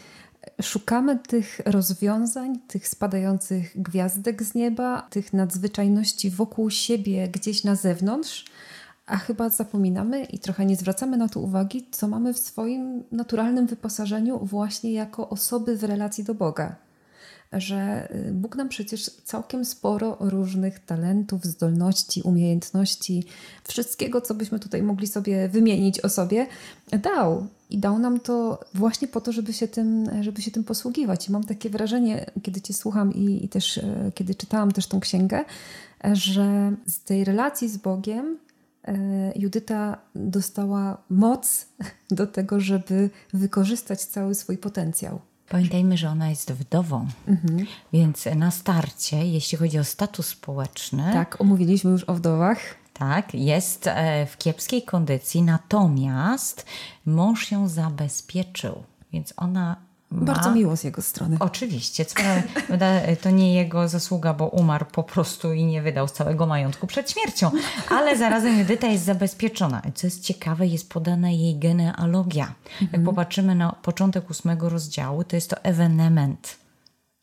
szukamy 0.63 1.19
tych 1.19 1.61
rozwiązań, 1.67 2.59
tych 2.59 2.89
spadających 2.89 3.83
gwiazdek 3.83 4.43
z 4.43 4.55
nieba, 4.55 5.07
tych 5.11 5.33
nadzwyczajności 5.33 6.31
wokół 6.31 6.71
siebie, 6.71 7.29
gdzieś 7.29 7.65
na 7.65 7.75
zewnątrz, 7.75 8.45
a 9.07 9.17
chyba 9.17 9.49
zapominamy 9.49 10.25
i 10.25 10.39
trochę 10.39 10.67
nie 10.67 10.77
zwracamy 10.77 11.17
na 11.17 11.29
to 11.29 11.41
uwagi, 11.41 11.89
co 11.91 12.09
mamy 12.09 12.35
w 12.35 12.39
swoim 12.39 13.05
naturalnym 13.13 13.67
wyposażeniu 13.67 14.39
właśnie 14.39 14.93
jako 14.93 15.29
osoby 15.29 15.77
w 15.77 15.85
relacji 15.85 16.25
do 16.25 16.35
Boga 16.35 16.90
że 17.53 18.09
y, 18.29 18.33
Bóg 18.33 18.57
nam 18.57 18.69
przecież 18.69 19.11
całkiem 19.25 19.65
sporo 19.65 20.17
różnych 20.21 20.79
talentów, 20.79 21.45
zdolności, 21.45 22.23
umiejętności, 22.23 23.25
wszystkiego, 23.65 24.21
co 24.21 24.35
byśmy 24.35 24.59
tutaj 24.59 24.83
mogli 24.83 25.07
sobie 25.07 25.49
wymienić 25.49 26.01
o 26.01 26.09
sobie, 26.09 26.47
dał. 27.03 27.47
I 27.71 27.79
dał 27.79 27.99
nam 27.99 28.21
to 28.21 28.61
właśnie 28.75 29.09
po 29.09 29.21
to, 29.21 29.33
żeby 29.33 29.53
się 29.53 29.69
tym, 29.69 30.11
żeby 30.21 30.43
się 30.43 30.51
tym 30.51 30.65
posługiwać. 30.65 31.29
I 31.29 31.33
mam 31.33 31.45
takie 31.45 31.71
wrażenie, 31.71 32.27
kiedy 32.43 32.61
Cię 32.61 32.75
słucham 32.75 33.15
i, 33.15 33.45
i 33.45 33.49
też 33.49 33.79
e, 33.79 34.13
kiedy 34.15 34.35
czytałam 34.35 34.73
też 34.73 34.87
tą 34.87 35.01
księgę, 35.01 35.45
że 36.13 36.73
z 36.87 37.05
tej 37.05 37.25
relacji 37.25 37.69
z 37.69 37.77
Bogiem 37.77 38.39
e, 38.85 39.33
Judyta 39.37 39.99
dostała 40.15 41.03
moc 41.11 41.67
do 42.11 42.27
tego, 42.27 42.61
żeby 42.61 43.11
wykorzystać 43.33 44.05
cały 44.05 44.35
swój 44.35 44.59
potencjał. 44.59 45.21
Pamiętajmy, 45.51 45.97
że 45.97 46.09
ona 46.11 46.31
jest 46.31 46.53
wdową, 46.53 47.07
Mhm. 47.29 47.67
więc 47.93 48.25
na 48.37 48.51
starcie, 48.51 49.27
jeśli 49.27 49.59
chodzi 49.59 49.79
o 49.79 49.85
status 49.85 50.27
społeczny, 50.27 51.11
Tak, 51.13 51.41
omówiliśmy 51.41 51.91
już 51.91 52.05
o 52.05 52.15
wdowach. 52.15 52.59
tak, 52.93 53.35
jest 53.35 53.87
e, 53.87 54.27
w 54.27 54.37
kiepskiej 54.39 54.83
kondycji, 54.83 55.43
natomiast 55.43 56.67
mąż 57.07 57.51
ją 57.53 57.69
zabezpieczył, 57.69 58.83
więc 59.13 59.35
ona 59.37 59.77
ma... 60.11 60.35
Bardzo 60.35 60.53
miło 60.55 60.77
z 60.77 60.85
jego 60.85 61.03
strony. 61.03 61.37
Oczywiście, 61.41 62.05
co 62.05 62.17
to 63.23 63.31
nie 63.31 63.55
jego 63.55 63.89
zasługa, 63.89 64.35
bo 64.35 64.47
umarł 64.47 64.87
po 64.93 65.03
prostu 65.03 65.53
i 65.53 65.65
nie 65.65 65.83
wydał 65.83 66.09
całego 66.09 66.47
majątku 66.47 66.87
przed 66.87 67.11
śmiercią, 67.11 67.51
ale 67.89 68.19
zarazem 68.19 68.59
Judyta 68.59 68.87
jest 68.87 69.05
zabezpieczona. 69.05 69.83
I 69.89 69.93
Co 69.93 70.07
jest 70.07 70.25
ciekawe, 70.25 70.67
jest 70.67 70.91
podana 70.91 71.31
jej 71.31 71.59
genealogia. 71.59 72.55
Jak 72.93 73.05
popatrzymy 73.05 73.55
na 73.55 73.73
początek 73.73 74.31
ósmego 74.31 74.69
rozdziału, 74.69 75.25
to 75.25 75.37
jest 75.37 75.51
to 75.51 75.65
ewenement. 75.65 76.57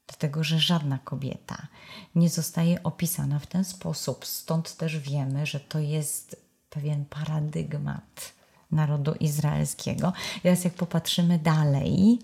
Dlatego, 0.08 0.44
że 0.44 0.60
żadna 0.60 1.00
kobieta 1.04 1.68
nie 2.16 2.30
zostaje 2.30 2.84
opisana 2.84 3.40
w 3.40 3.48
ten 3.48 3.64
sposób. 3.64 4.26
Stąd 4.26 4.78
też 4.78 5.00
wiemy, 5.00 5.46
że 5.46 5.60
to 5.60 5.80
jest 5.80 6.42
pewien 6.70 7.06
paradygmat 7.06 8.37
narodu 8.72 9.14
izraelskiego. 9.20 10.14
Teraz 10.44 10.64
jak 10.64 10.74
popatrzymy 10.74 11.40
dalej, 11.40 12.20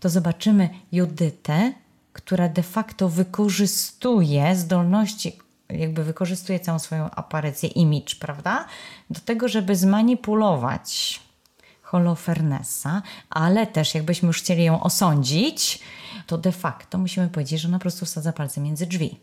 to 0.00 0.08
zobaczymy 0.08 0.68
Judytę, 0.92 1.72
która 2.12 2.48
de 2.48 2.62
facto 2.62 3.08
wykorzystuje 3.08 4.56
zdolności, 4.56 5.38
jakby 5.68 6.04
wykorzystuje 6.04 6.60
całą 6.60 6.78
swoją 6.78 7.10
aparycję, 7.10 7.68
image, 7.68 8.14
prawda? 8.20 8.64
Do 9.10 9.20
tego, 9.20 9.48
żeby 9.48 9.76
zmanipulować 9.76 11.20
Holofernesa, 11.82 13.02
ale 13.30 13.66
też 13.66 13.94
jakbyśmy 13.94 14.26
już 14.26 14.38
chcieli 14.38 14.64
ją 14.64 14.82
osądzić, 14.82 15.80
to 16.26 16.38
de 16.38 16.52
facto 16.52 16.98
musimy 16.98 17.28
powiedzieć, 17.28 17.60
że 17.60 17.68
ona 17.68 17.78
po 17.78 17.82
prostu 17.82 18.06
wsadza 18.06 18.32
palce 18.32 18.60
między 18.60 18.86
drzwi. 18.86 19.20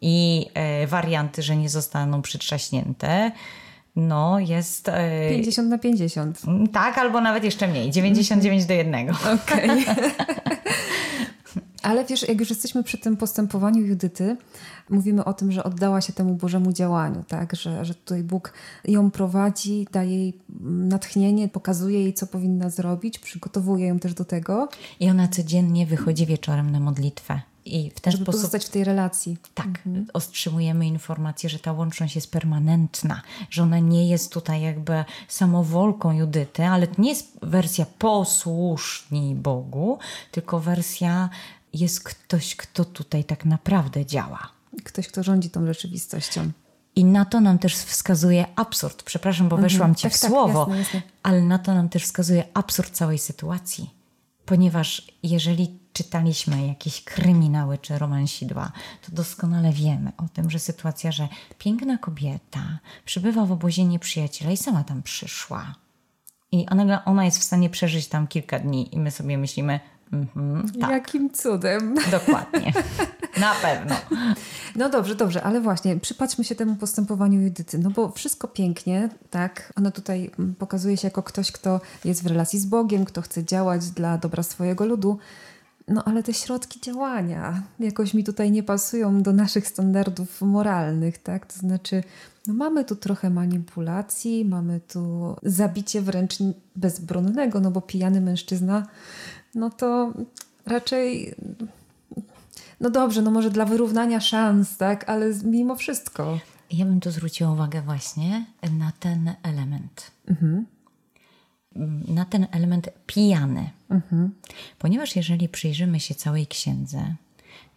I 0.00 0.46
e, 0.54 0.86
warianty, 0.86 1.42
że 1.42 1.56
nie 1.56 1.68
zostaną 1.68 2.22
przytrzaśnięte, 2.22 3.32
no 3.96 4.38
jest... 4.38 4.88
E, 4.88 5.30
50 5.30 5.68
na 5.68 5.78
50. 5.78 6.42
tak, 6.72 6.98
albo 6.98 7.20
nawet 7.20 7.44
jeszcze 7.44 7.68
mniej, 7.68 7.90
99 7.90 8.66
do 8.66 8.74
1. 8.74 9.10
Okej. 9.10 9.70
Ale 11.84 12.04
wiesz, 12.04 12.28
jak 12.28 12.40
już 12.40 12.50
jesteśmy 12.50 12.82
przy 12.82 12.98
tym 12.98 13.16
postępowaniu 13.16 13.82
Judyty, 13.82 14.36
mówimy 14.90 15.24
o 15.24 15.34
tym, 15.34 15.52
że 15.52 15.64
oddała 15.64 16.00
się 16.00 16.12
temu 16.12 16.34
Bożemu 16.34 16.72
działaniu, 16.72 17.24
tak? 17.28 17.56
Że, 17.56 17.84
że 17.84 17.94
tutaj 17.94 18.22
Bóg 18.22 18.52
ją 18.84 19.10
prowadzi, 19.10 19.86
daje 19.92 20.18
jej 20.18 20.38
natchnienie, 20.62 21.48
pokazuje 21.48 22.02
jej, 22.02 22.14
co 22.14 22.26
powinna 22.26 22.70
zrobić, 22.70 23.18
przygotowuje 23.18 23.86
ją 23.86 23.98
też 23.98 24.14
do 24.14 24.24
tego, 24.24 24.68
I 25.00 25.10
ona 25.10 25.28
codziennie 25.28 25.86
wychodzi 25.86 26.26
wieczorem 26.26 26.70
na 26.70 26.80
modlitwę. 26.80 27.40
I 27.66 27.90
w 27.90 28.00
ten 28.00 28.12
żeby 28.12 28.24
sposób 28.24 28.40
pozostać 28.40 28.64
w 28.66 28.68
tej 28.68 28.84
relacji. 28.84 29.36
Tak, 29.54 29.68
otrzymujemy 30.12 30.86
informację, 30.86 31.50
że 31.50 31.58
ta 31.58 31.72
łączność 31.72 32.14
jest 32.14 32.30
permanentna, 32.30 33.22
że 33.50 33.62
ona 33.62 33.78
nie 33.78 34.08
jest 34.08 34.32
tutaj 34.32 34.62
jakby 34.62 35.04
samowolką 35.28 36.12
Judyty, 36.12 36.64
ale 36.64 36.86
to 36.86 37.02
nie 37.02 37.08
jest 37.08 37.38
wersja 37.42 37.86
posłuszni 37.98 39.34
Bogu, 39.34 39.98
tylko 40.30 40.60
wersja 40.60 41.30
jest 41.72 42.02
ktoś, 42.04 42.56
kto 42.56 42.84
tutaj 42.84 43.24
tak 43.24 43.44
naprawdę 43.44 44.06
działa. 44.06 44.48
Ktoś, 44.84 45.08
kto 45.08 45.22
rządzi 45.22 45.50
tą 45.50 45.66
rzeczywistością. 45.66 46.50
I 46.96 47.04
na 47.04 47.24
to 47.24 47.40
nam 47.40 47.58
też 47.58 47.76
wskazuje 47.76 48.46
absurd. 48.56 49.02
Przepraszam, 49.02 49.48
bo 49.48 49.56
weszłam 49.56 49.94
ci 49.94 50.02
Tak, 50.02 50.12
w 50.12 50.20
tak, 50.20 50.30
słowo, 50.30 50.60
jasne, 50.60 50.78
jasne. 50.78 51.02
ale 51.22 51.42
na 51.42 51.58
to 51.58 51.74
nam 51.74 51.88
też 51.88 52.04
wskazuje 52.04 52.44
absurd 52.54 52.90
całej 52.90 53.18
sytuacji. 53.18 53.90
Ponieważ 54.46 55.02
jeżeli 55.22 55.78
czytaliśmy 55.94 56.66
jakieś 56.66 57.04
kryminały 57.04 57.78
czy 57.78 57.98
romansidła, 57.98 58.72
to 59.06 59.12
doskonale 59.12 59.72
wiemy 59.72 60.12
o 60.16 60.28
tym, 60.28 60.50
że 60.50 60.58
sytuacja, 60.58 61.12
że 61.12 61.28
piękna 61.58 61.98
kobieta 61.98 62.78
przybywa 63.04 63.46
w 63.46 63.52
obozie 63.52 63.84
nieprzyjaciela 63.84 64.50
i 64.50 64.56
sama 64.56 64.84
tam 64.84 65.02
przyszła. 65.02 65.74
I 66.52 66.66
ona, 66.68 67.04
ona 67.04 67.24
jest 67.24 67.38
w 67.38 67.42
stanie 67.42 67.70
przeżyć 67.70 68.08
tam 68.08 68.26
kilka 68.26 68.58
dni 68.58 68.94
i 68.94 69.00
my 69.00 69.10
sobie 69.10 69.38
myślimy, 69.38 69.80
mhm, 70.12 70.72
tak, 70.80 70.90
Jakim 70.90 71.30
cudem. 71.30 71.94
dokładnie, 72.10 72.72
na 73.40 73.54
pewno. 73.54 73.94
No 74.76 74.88
dobrze, 74.90 75.14
dobrze, 75.14 75.42
ale 75.42 75.60
właśnie 75.60 75.96
przypatrzmy 76.00 76.44
się 76.44 76.54
temu 76.54 76.76
postępowaniu 76.76 77.40
Judyty, 77.40 77.78
no 77.78 77.90
bo 77.90 78.12
wszystko 78.12 78.48
pięknie, 78.48 79.08
tak? 79.30 79.72
Ona 79.76 79.90
tutaj 79.90 80.30
pokazuje 80.58 80.96
się 80.96 81.06
jako 81.06 81.22
ktoś, 81.22 81.52
kto 81.52 81.80
jest 82.04 82.22
w 82.22 82.26
relacji 82.26 82.60
z 82.60 82.66
Bogiem, 82.66 83.04
kto 83.04 83.22
chce 83.22 83.44
działać 83.44 83.90
dla 83.90 84.18
dobra 84.18 84.42
swojego 84.42 84.86
ludu. 84.86 85.18
No 85.88 86.04
ale 86.04 86.22
te 86.22 86.34
środki 86.34 86.80
działania 86.80 87.62
jakoś 87.80 88.14
mi 88.14 88.24
tutaj 88.24 88.50
nie 88.50 88.62
pasują 88.62 89.22
do 89.22 89.32
naszych 89.32 89.68
standardów 89.68 90.42
moralnych, 90.42 91.18
tak? 91.18 91.46
To 91.46 91.58
znaczy, 91.58 92.02
no 92.46 92.54
mamy 92.54 92.84
tu 92.84 92.96
trochę 92.96 93.30
manipulacji, 93.30 94.44
mamy 94.44 94.80
tu 94.80 95.36
zabicie 95.42 96.02
wręcz 96.02 96.34
bezbronnego, 96.76 97.60
no 97.60 97.70
bo 97.70 97.80
pijany 97.80 98.20
mężczyzna, 98.20 98.86
no 99.54 99.70
to 99.70 100.12
raczej 100.66 101.34
no 102.80 102.90
dobrze, 102.90 103.22
no 103.22 103.30
może 103.30 103.50
dla 103.50 103.64
wyrównania 103.64 104.20
szans, 104.20 104.76
tak, 104.76 105.08
ale 105.08 105.34
mimo 105.44 105.76
wszystko. 105.76 106.38
Ja 106.70 106.84
bym 106.84 107.00
tu 107.00 107.10
zwróciła 107.10 107.52
uwagę 107.52 107.82
właśnie 107.82 108.44
na 108.78 108.92
ten 109.00 109.34
element. 109.42 110.10
Na 112.08 112.24
ten 112.24 112.46
element 112.50 112.90
pijany. 113.06 113.70
Ponieważ 114.78 115.16
jeżeli 115.16 115.48
przyjrzymy 115.48 116.00
się 116.00 116.14
całej 116.14 116.46
księdze, 116.46 117.14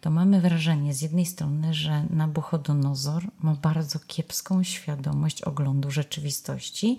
to 0.00 0.10
mamy 0.10 0.40
wrażenie 0.40 0.94
z 0.94 1.02
jednej 1.02 1.26
strony, 1.26 1.74
że 1.74 2.04
Nabuchodonozor 2.10 3.24
ma 3.40 3.54
bardzo 3.54 3.98
kiepską 4.06 4.62
świadomość 4.62 5.42
oglądu 5.42 5.90
rzeczywistości, 5.90 6.98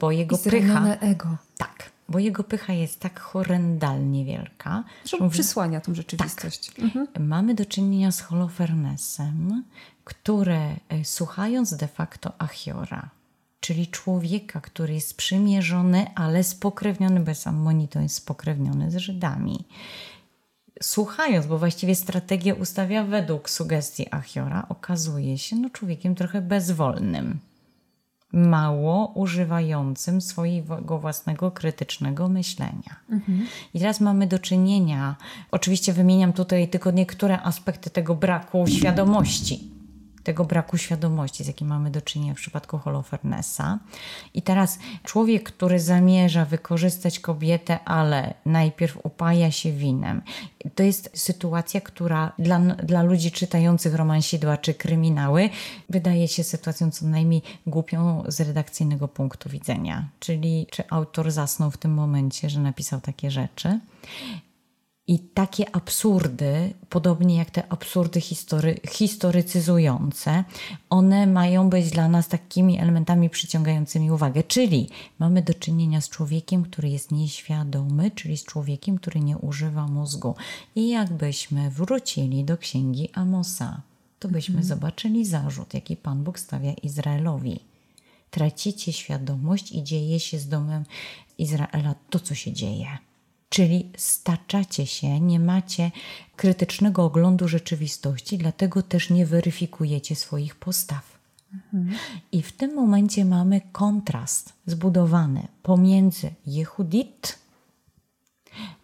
bo 0.00 0.10
jego 0.10 0.38
pycha... 0.38 0.96
ego. 0.96 1.36
Tak, 1.56 1.90
bo 2.08 2.18
jego 2.18 2.44
pycha 2.44 2.72
jest 2.72 3.00
tak 3.00 3.20
horrendalnie 3.20 4.24
wielka, 4.24 4.84
Że 5.04 5.30
przysłania 5.30 5.80
tą 5.80 5.94
rzeczywistość. 5.94 6.72
Mhm. 6.78 7.06
Mamy 7.20 7.54
do 7.54 7.66
czynienia 7.66 8.12
z 8.12 8.20
Holofernesem, 8.20 9.64
który 10.04 10.76
e, 10.88 11.04
słuchając 11.04 11.76
de 11.76 11.88
facto 11.88 12.32
Achiora 12.38 13.10
czyli 13.60 13.86
człowieka, 13.86 14.60
który 14.60 14.94
jest 14.94 15.16
przymierzony, 15.16 16.06
ale 16.14 16.44
spokrewniony, 16.44 17.20
bo 17.20 17.34
sam 17.34 17.56
Monito 17.56 18.00
jest 18.00 18.14
spokrewniony 18.14 18.90
z 18.90 18.96
Żydami. 18.96 19.64
Słuchając, 20.82 21.46
bo 21.46 21.58
właściwie 21.58 21.94
strategię 21.94 22.54
ustawia 22.54 23.04
według 23.04 23.50
sugestii 23.50 24.06
Achiora, 24.10 24.66
okazuje 24.68 25.38
się 25.38 25.56
no, 25.56 25.70
człowiekiem 25.70 26.14
trochę 26.14 26.40
bezwolnym 26.40 27.38
mało 28.32 29.12
używającym 29.14 30.20
swojego 30.20 30.98
własnego 30.98 31.50
krytycznego 31.50 32.28
myślenia. 32.28 32.96
Mhm. 33.10 33.46
I 33.74 33.78
teraz 33.78 34.00
mamy 34.00 34.26
do 34.26 34.38
czynienia, 34.38 35.16
oczywiście 35.50 35.92
wymieniam 35.92 36.32
tutaj 36.32 36.68
tylko 36.68 36.90
niektóre 36.90 37.42
aspekty 37.42 37.90
tego 37.90 38.14
braku 38.14 38.66
świadomości 38.66 39.69
tego 40.24 40.44
braku 40.44 40.78
świadomości, 40.78 41.44
z 41.44 41.46
jakim 41.46 41.68
mamy 41.68 41.90
do 41.90 42.02
czynienia 42.02 42.34
w 42.34 42.36
przypadku 42.36 42.78
Holofernesa. 42.78 43.78
I 44.34 44.42
teraz 44.42 44.78
człowiek, 45.04 45.42
który 45.42 45.80
zamierza 45.80 46.44
wykorzystać 46.44 47.20
kobietę, 47.20 47.84
ale 47.84 48.34
najpierw 48.46 48.98
upaja 49.02 49.50
się 49.50 49.72
winem. 49.72 50.22
To 50.74 50.82
jest 50.82 51.10
sytuacja, 51.14 51.80
która 51.80 52.32
dla, 52.38 52.58
dla 52.60 53.02
ludzi 53.02 53.32
czytających 53.32 53.94
romansidła 53.94 54.56
czy 54.56 54.74
kryminały 54.74 55.50
wydaje 55.88 56.28
się 56.28 56.44
sytuacją 56.44 56.90
co 56.90 57.06
najmniej 57.06 57.42
głupią 57.66 58.24
z 58.28 58.40
redakcyjnego 58.40 59.08
punktu 59.08 59.48
widzenia. 59.48 60.08
Czyli 60.20 60.66
czy 60.70 60.84
autor 60.90 61.30
zasnął 61.30 61.70
w 61.70 61.78
tym 61.78 61.94
momencie, 61.94 62.50
że 62.50 62.60
napisał 62.60 63.00
takie 63.00 63.30
rzeczy. 63.30 63.80
I 65.10 65.18
takie 65.18 65.76
absurdy, 65.76 66.74
podobnie 66.88 67.36
jak 67.36 67.50
te 67.50 67.72
absurdy 67.72 68.20
history, 68.20 68.80
historycyzujące, 68.90 70.44
one 70.90 71.26
mają 71.26 71.70
być 71.70 71.90
dla 71.90 72.08
nas 72.08 72.28
takimi 72.28 72.78
elementami 72.78 73.30
przyciągającymi 73.30 74.10
uwagę. 74.10 74.42
Czyli 74.42 74.88
mamy 75.18 75.42
do 75.42 75.54
czynienia 75.54 76.00
z 76.00 76.08
człowiekiem, 76.08 76.62
który 76.62 76.88
jest 76.88 77.12
nieświadomy, 77.12 78.10
czyli 78.10 78.36
z 78.36 78.44
człowiekiem, 78.44 78.98
który 78.98 79.20
nie 79.20 79.38
używa 79.38 79.86
mózgu. 79.86 80.34
I 80.74 80.88
jakbyśmy 80.88 81.70
wrócili 81.70 82.44
do 82.44 82.58
księgi 82.58 83.08
Amosa, 83.12 83.80
to 84.18 84.28
byśmy 84.28 84.58
mhm. 84.58 84.68
zobaczyli 84.68 85.26
zarzut, 85.26 85.74
jaki 85.74 85.96
Pan 85.96 86.24
Bóg 86.24 86.38
stawia 86.38 86.72
Izraelowi. 86.72 87.60
Tracicie 88.30 88.92
świadomość 88.92 89.72
i 89.72 89.82
dzieje 89.82 90.20
się 90.20 90.38
z 90.38 90.48
domem 90.48 90.84
Izraela 91.38 91.94
to, 92.10 92.20
co 92.20 92.34
się 92.34 92.52
dzieje 92.52 93.09
Czyli 93.50 93.90
staczacie 93.96 94.86
się, 94.86 95.20
nie 95.20 95.40
macie 95.40 95.90
krytycznego 96.36 97.04
oglądu 97.04 97.48
rzeczywistości, 97.48 98.38
dlatego 98.38 98.82
też 98.82 99.10
nie 99.10 99.26
weryfikujecie 99.26 100.16
swoich 100.16 100.54
postaw. 100.54 101.18
Mhm. 101.54 101.98
I 102.32 102.42
w 102.42 102.52
tym 102.52 102.74
momencie 102.74 103.24
mamy 103.24 103.60
kontrast 103.72 104.52
zbudowany 104.66 105.48
pomiędzy 105.62 106.30
Jehudit, 106.46 107.38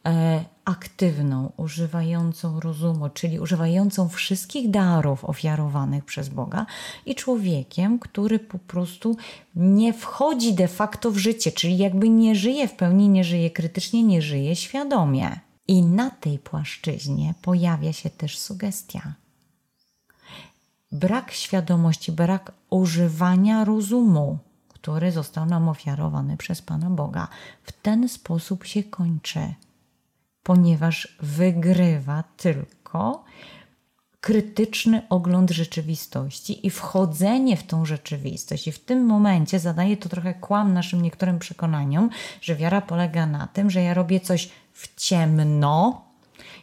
e, 0.06 0.44
aktywną, 0.66 1.52
używającą 1.56 2.60
rozumu, 2.60 3.08
czyli 3.08 3.40
używającą 3.40 4.08
wszystkich 4.08 4.70
darów 4.70 5.24
ofiarowanych 5.24 6.04
przez 6.04 6.28
Boga, 6.28 6.66
i 7.06 7.14
człowiekiem, 7.14 7.98
który 7.98 8.38
po 8.38 8.58
prostu 8.58 9.16
nie 9.56 9.92
wchodzi 9.92 10.54
de 10.54 10.68
facto 10.68 11.10
w 11.10 11.16
życie, 11.16 11.52
czyli 11.52 11.78
jakby 11.78 12.08
nie 12.08 12.34
żyje 12.34 12.68
w 12.68 12.72
pełni, 12.72 13.08
nie 13.08 13.24
żyje 13.24 13.50
krytycznie, 13.50 14.02
nie 14.02 14.22
żyje 14.22 14.56
świadomie. 14.56 15.40
I 15.68 15.82
na 15.82 16.10
tej 16.10 16.38
płaszczyźnie 16.38 17.34
pojawia 17.42 17.92
się 17.92 18.10
też 18.10 18.38
sugestia. 18.38 19.14
Brak 20.92 21.32
świadomości, 21.32 22.12
brak 22.12 22.52
używania 22.70 23.64
rozumu, 23.64 24.38
który 24.68 25.12
został 25.12 25.46
nam 25.46 25.68
ofiarowany 25.68 26.36
przez 26.36 26.62
Pana 26.62 26.90
Boga, 26.90 27.28
w 27.62 27.72
ten 27.72 28.08
sposób 28.08 28.64
się 28.64 28.82
kończy 28.82 29.54
ponieważ 30.46 31.16
wygrywa 31.20 32.24
tylko 32.36 33.24
krytyczny 34.20 35.02
ogląd 35.08 35.50
rzeczywistości 35.50 36.66
i 36.66 36.70
wchodzenie 36.70 37.56
w 37.56 37.62
tą 37.62 37.84
rzeczywistość. 37.84 38.68
I 38.68 38.72
w 38.72 38.78
tym 38.78 39.06
momencie 39.06 39.58
zadaje 39.58 39.96
to 39.96 40.08
trochę 40.08 40.34
kłam 40.34 40.74
naszym 40.74 41.02
niektórym 41.02 41.38
przekonaniom, 41.38 42.10
że 42.40 42.56
wiara 42.56 42.80
polega 42.80 43.26
na 43.26 43.46
tym, 43.46 43.70
że 43.70 43.82
ja 43.82 43.94
robię 43.94 44.20
coś 44.20 44.48
w 44.72 44.94
ciemno 44.96 46.04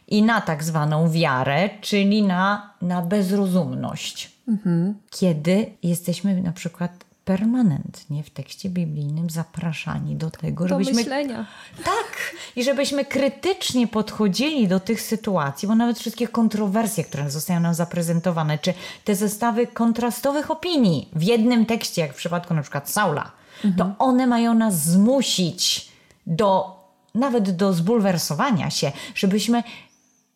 i 0.08 0.22
na 0.22 0.40
tak 0.40 0.64
zwaną 0.64 1.10
wiarę, 1.10 1.70
czyli 1.80 2.22
na, 2.22 2.74
na 2.82 3.02
bezrozumność. 3.02 4.32
Mhm. 4.48 4.94
Kiedy 5.10 5.66
jesteśmy 5.82 6.42
na 6.42 6.52
przykład 6.52 7.04
permanentnie 7.24 8.22
w 8.22 8.30
tekście 8.30 8.68
biblijnym 8.68 9.30
zapraszani 9.30 10.16
do 10.16 10.30
tego, 10.30 10.68
żebyśmy. 10.68 10.94
myślenia. 10.94 11.46
Tak, 11.84 12.34
i 12.56 12.64
żebyśmy 12.64 13.04
krytycznie 13.04 13.86
podchodzili 13.86 14.68
do 14.68 14.80
tych 14.80 15.00
sytuacji, 15.00 15.68
bo 15.68 15.74
nawet 15.74 15.98
wszystkie 15.98 16.28
kontrowersje, 16.28 17.04
które 17.04 17.30
zostają 17.30 17.60
nam 17.60 17.74
zaprezentowane, 17.74 18.58
czy 18.58 18.74
te 19.04 19.14
zestawy 19.14 19.66
kontrastowych 19.66 20.50
opinii 20.50 21.08
w 21.12 21.22
jednym 21.22 21.66
tekście, 21.66 22.02
jak 22.02 22.12
w 22.12 22.16
przypadku 22.16 22.54
na 22.54 22.62
przykład 22.62 22.90
Saula, 22.90 23.30
mhm. 23.64 23.74
to 23.76 24.04
one 24.04 24.26
mają 24.26 24.54
nas 24.54 24.84
zmusić 24.84 25.88
do 26.26 26.74
nawet 27.14 27.56
do 27.56 27.72
zbulwersowania 27.72 28.70
się, 28.70 28.92
żebyśmy 29.14 29.62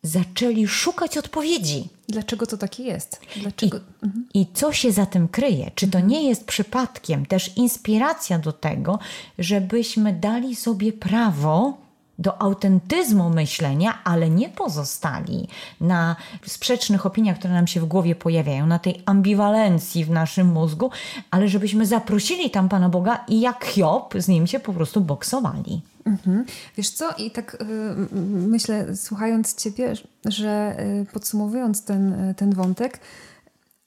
zaczęli 0.03 0.67
szukać 0.67 1.17
odpowiedzi. 1.17 1.89
Dlaczego 2.07 2.45
to 2.45 2.57
takie 2.57 2.83
jest? 2.83 3.21
Dlaczego? 3.35 3.77
I, 3.77 4.05
mhm. 4.05 4.25
I, 4.33 4.45
co 4.53 4.73
się 4.73 4.91
za 4.91 5.05
tym 5.05 5.27
kryje? 5.27 5.71
Czy 5.75 5.87
to 5.87 5.97
mhm. 5.97 6.07
nie 6.07 6.29
jest 6.29 6.45
przypadkiem 6.45 7.25
też 7.25 7.57
inspiracja 7.57 8.39
do 8.39 8.53
tego, 8.53 8.99
żebyśmy 9.39 10.13
dali 10.13 10.55
sobie 10.55 10.93
prawo 10.93 11.77
do 12.19 12.41
autentyzmu 12.41 13.29
myślenia, 13.29 13.99
ale 14.03 14.29
nie 14.29 14.49
pozostali 14.49 15.47
na 15.81 16.15
sprzecznych 16.45 17.05
opiniach, 17.05 17.39
które 17.39 17.53
nam 17.53 17.67
się 17.67 17.81
w 17.81 17.85
głowie 17.85 18.15
pojawiają, 18.15 18.67
na 18.67 18.79
tej 18.79 19.01
ambiwalencji 19.05 20.05
w 20.05 20.09
naszym 20.09 20.47
mózgu, 20.47 20.91
ale 21.31 21.47
żebyśmy 21.47 21.85
zaprosili 21.85 22.49
tam 22.49 22.69
Pana 22.69 22.89
Boga 22.89 23.23
i 23.27 23.39
jak 23.39 23.65
Hiob 23.65 24.13
z 24.17 24.27
nim 24.27 24.47
się 24.47 24.59
po 24.59 24.73
prostu 24.73 25.01
boksowali. 25.01 25.81
Mhm. 26.05 26.45
Wiesz 26.77 26.89
co, 26.89 27.13
i 27.17 27.31
tak 27.31 27.57
y, 27.61 28.15
myślę, 28.47 28.95
słuchając 28.95 29.55
Ciebie, 29.55 29.93
że 30.25 30.77
y, 31.01 31.05
podsumowując 31.13 31.83
ten, 31.85 32.13
y, 32.13 32.35
ten 32.35 32.53
wątek, 32.53 32.99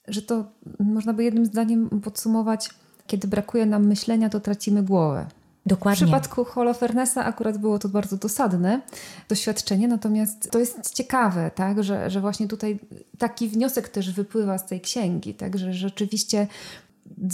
że 0.08 0.22
to 0.22 0.44
można 0.78 1.12
by 1.12 1.24
jednym 1.24 1.46
zdaniem 1.46 2.00
podsumować, 2.00 2.70
kiedy 3.06 3.28
brakuje 3.28 3.66
nam 3.66 3.86
myślenia, 3.86 4.28
to 4.28 4.40
tracimy 4.40 4.82
głowę. 4.82 5.26
Dokładnie. 5.66 5.96
W 5.96 6.02
przypadku 6.02 6.44
Holofernesa 6.44 7.24
akurat 7.24 7.58
było 7.58 7.78
to 7.78 7.88
bardzo 7.88 8.16
dosadne 8.16 8.80
doświadczenie, 9.28 9.88
natomiast 9.88 10.50
to 10.50 10.58
jest 10.58 10.94
ciekawe, 10.94 11.50
tak, 11.54 11.84
że, 11.84 12.10
że 12.10 12.20
właśnie 12.20 12.48
tutaj 12.48 12.78
taki 13.18 13.48
wniosek 13.48 13.88
też 13.88 14.12
wypływa 14.12 14.58
z 14.58 14.66
tej 14.66 14.80
księgi, 14.80 15.34
tak, 15.34 15.58
że 15.58 15.72
rzeczywiście 15.72 16.46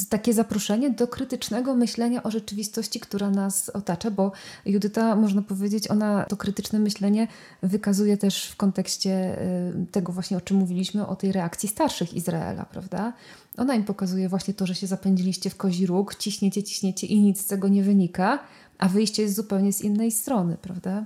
takie 0.08 0.34
zaproszenie 0.34 0.90
do 0.90 1.08
krytycznego 1.08 1.74
myślenia 1.74 2.22
o 2.22 2.30
rzeczywistości, 2.30 3.00
która 3.00 3.30
nas 3.30 3.68
otacza, 3.68 4.10
bo 4.10 4.32
Judyta, 4.66 5.16
można 5.16 5.42
powiedzieć, 5.42 5.90
ona 5.90 6.24
to 6.24 6.36
krytyczne 6.36 6.78
myślenie 6.78 7.28
wykazuje 7.62 8.16
też 8.16 8.48
w 8.48 8.56
kontekście 8.56 9.42
y, 9.82 9.86
tego 9.92 10.12
właśnie, 10.12 10.36
o 10.36 10.40
czym 10.40 10.56
mówiliśmy, 10.56 11.06
o 11.06 11.16
tej 11.16 11.32
reakcji 11.32 11.68
starszych 11.68 12.14
Izraela, 12.14 12.64
prawda? 12.64 13.12
Ona 13.56 13.74
im 13.74 13.84
pokazuje 13.84 14.28
właśnie 14.28 14.54
to, 14.54 14.66
że 14.66 14.74
się 14.74 14.86
zapędziliście 14.86 15.50
w 15.50 15.56
kozi 15.56 15.86
róg, 15.86 16.14
ciśniecie, 16.14 16.62
ciśniecie 16.62 17.06
i 17.06 17.20
nic 17.20 17.40
z 17.40 17.46
tego 17.46 17.68
nie 17.68 17.82
wynika, 17.82 18.38
a 18.78 18.88
wyjście 18.88 19.22
jest 19.22 19.36
zupełnie 19.36 19.72
z 19.72 19.82
innej 19.82 20.12
strony, 20.12 20.56
prawda? 20.62 21.04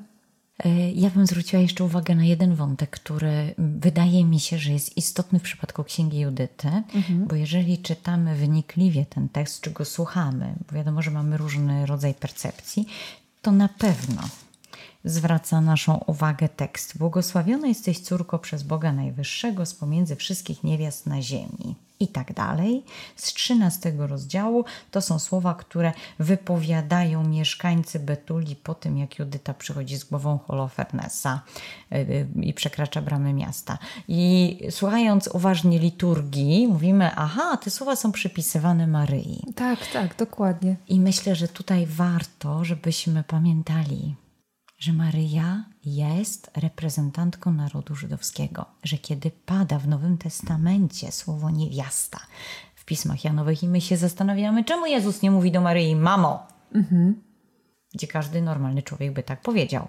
E, 0.64 0.90
ja 0.90 1.10
bym 1.10 1.26
zwróciła 1.26 1.62
jeszcze 1.62 1.84
uwagę 1.84 2.14
na 2.14 2.24
jeden 2.24 2.54
wątek, 2.54 2.90
który 2.90 3.54
wydaje 3.58 4.24
mi 4.24 4.40
się, 4.40 4.58
że 4.58 4.72
jest 4.72 4.96
istotny 4.96 5.38
w 5.38 5.42
przypadku 5.42 5.84
Księgi 5.84 6.20
Judyty, 6.20 6.68
mhm. 6.68 7.26
bo 7.26 7.36
jeżeli 7.36 7.78
czytamy 7.78 8.36
wynikliwie 8.36 9.06
ten 9.06 9.28
tekst, 9.28 9.60
czy 9.60 9.70
go 9.70 9.84
słuchamy, 9.84 10.54
bo 10.68 10.76
wiadomo, 10.76 11.02
że 11.02 11.10
mamy 11.10 11.36
różny 11.36 11.86
rodzaj 11.86 12.14
percepcji, 12.14 12.86
to 13.42 13.52
na 13.52 13.68
pewno 13.68 14.22
zwraca 15.04 15.60
naszą 15.60 15.96
uwagę 16.06 16.48
tekst. 16.48 16.98
Błogosławiona 16.98 17.66
jesteś 17.66 17.98
córko 17.98 18.38
przez 18.38 18.62
Boga 18.62 18.92
Najwyższego 18.92 19.66
z 19.66 19.74
pomiędzy 19.74 20.16
wszystkich 20.16 20.64
niewiast 20.64 21.06
na 21.06 21.22
ziemi 21.22 21.74
i 22.02 22.08
tak 22.08 22.32
dalej. 22.32 22.84
Z 23.16 23.32
13 23.32 23.92
rozdziału 23.98 24.64
to 24.90 25.00
są 25.00 25.18
słowa, 25.18 25.54
które 25.54 25.92
wypowiadają 26.18 27.24
mieszkańcy 27.24 27.98
Betuli 27.98 28.56
po 28.56 28.74
tym, 28.74 28.98
jak 28.98 29.18
Judyta 29.18 29.54
przychodzi 29.54 29.96
z 29.96 30.04
głową 30.04 30.38
Holofernesa 30.38 31.40
y, 31.92 31.96
y, 31.96 32.26
i 32.42 32.54
przekracza 32.54 33.02
bramy 33.02 33.32
miasta. 33.32 33.78
I 34.08 34.58
słuchając 34.70 35.28
uważnie 35.28 35.78
liturgii, 35.78 36.68
mówimy, 36.68 37.10
aha, 37.16 37.56
te 37.56 37.70
słowa 37.70 37.96
są 37.96 38.12
przypisywane 38.12 38.86
Maryi. 38.86 39.40
Tak, 39.54 39.78
tak, 39.92 40.16
dokładnie. 40.16 40.76
I 40.88 41.00
myślę, 41.00 41.34
że 41.34 41.48
tutaj 41.48 41.86
warto, 41.86 42.64
żebyśmy 42.64 43.22
pamiętali, 43.22 44.14
że 44.82 44.92
Maryja 44.92 45.64
jest 45.84 46.50
reprezentantką 46.56 47.52
narodu 47.52 47.94
żydowskiego, 47.94 48.66
że 48.82 48.98
kiedy 48.98 49.30
pada 49.30 49.78
w 49.78 49.88
Nowym 49.88 50.18
Testamencie 50.18 51.12
słowo 51.12 51.50
niewiasta, 51.50 52.20
w 52.74 52.84
pismach 52.84 53.24
Janowych 53.24 53.62
i 53.62 53.68
my 53.68 53.80
się 53.80 53.96
zastanawiamy, 53.96 54.64
czemu 54.64 54.86
Jezus 54.86 55.22
nie 55.22 55.30
mówi 55.30 55.52
do 55.52 55.60
Maryi 55.60 55.96
mamo, 55.96 56.46
gdzie 57.94 58.06
każdy 58.06 58.42
normalny 58.42 58.82
człowiek 58.82 59.12
by 59.12 59.22
tak 59.22 59.42
powiedział. 59.42 59.88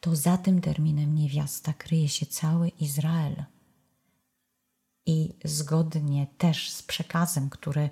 To 0.00 0.16
za 0.16 0.38
tym 0.38 0.60
terminem 0.60 1.14
niewiasta 1.14 1.72
kryje 1.72 2.08
się 2.08 2.26
cały 2.26 2.68
Izrael. 2.68 3.44
I 5.06 5.34
zgodnie 5.44 6.26
też 6.38 6.70
z 6.70 6.82
przekazem, 6.82 7.50
który 7.50 7.90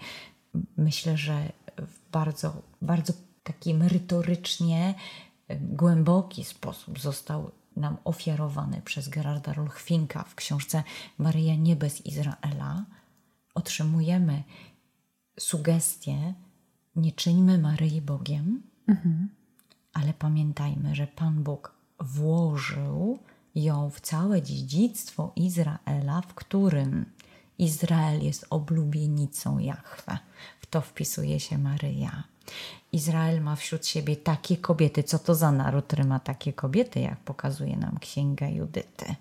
myślę, 0.77 1.17
że 1.17 1.53
bardzo, 2.13 2.63
bardzo 2.83 3.13
taki 3.43 3.75
merytorycznie 3.75 4.95
głęboki 5.61 6.45
sposób 6.45 7.01
został 7.01 7.51
nam 7.77 7.97
ofiarowany 8.05 8.83
przez 8.85 9.09
Gerarda 9.09 9.53
Rolchwinka 9.53 10.23
w 10.23 10.35
książce 10.35 10.83
Maryja 11.19 11.55
nie 11.55 11.77
bez 11.77 12.07
Izraela, 12.07 12.85
otrzymujemy 13.55 14.43
sugestię 15.41 16.35
nie 16.97 17.13
czyńmy 17.13 17.59
Maryi 17.59 18.01
Bogiem, 18.01 18.63
ale 19.93 20.15
pamiętajmy, 20.15 20.95
że 20.95 21.07
Pan 21.07 21.43
Bóg 21.43 21.75
włożył 22.01 23.19
ją 23.55 23.91
w 23.91 24.01
całe 24.01 24.43
dziedzictwo 24.43 25.33
Izraela, 25.37 26.21
w 26.21 26.35
którym 26.35 27.07
Izrael 27.59 28.23
jest 28.23 28.47
oblubienicą 28.51 29.59
Jahwe. 29.59 30.19
W 30.61 30.67
to 30.67 30.81
wpisuje 30.81 31.41
się 31.41 31.59
Maryja. 31.59 32.25
Izrael 32.93 33.41
ma 33.41 33.57
wśród 33.57 33.87
siebie 33.87 34.17
takie 34.17 34.57
kobiety. 34.57 35.03
Co 35.03 35.19
to 35.19 35.35
za 35.35 35.53
naród, 35.53 35.87
który 35.87 36.05
ma 36.05 36.21
takie 36.21 36.53
kobiety, 36.53 37.01
jak 37.01 37.21
pokazuje 37.21 37.77
nam 37.77 37.99
Księga 37.99 38.49
Judyty? 38.49 39.15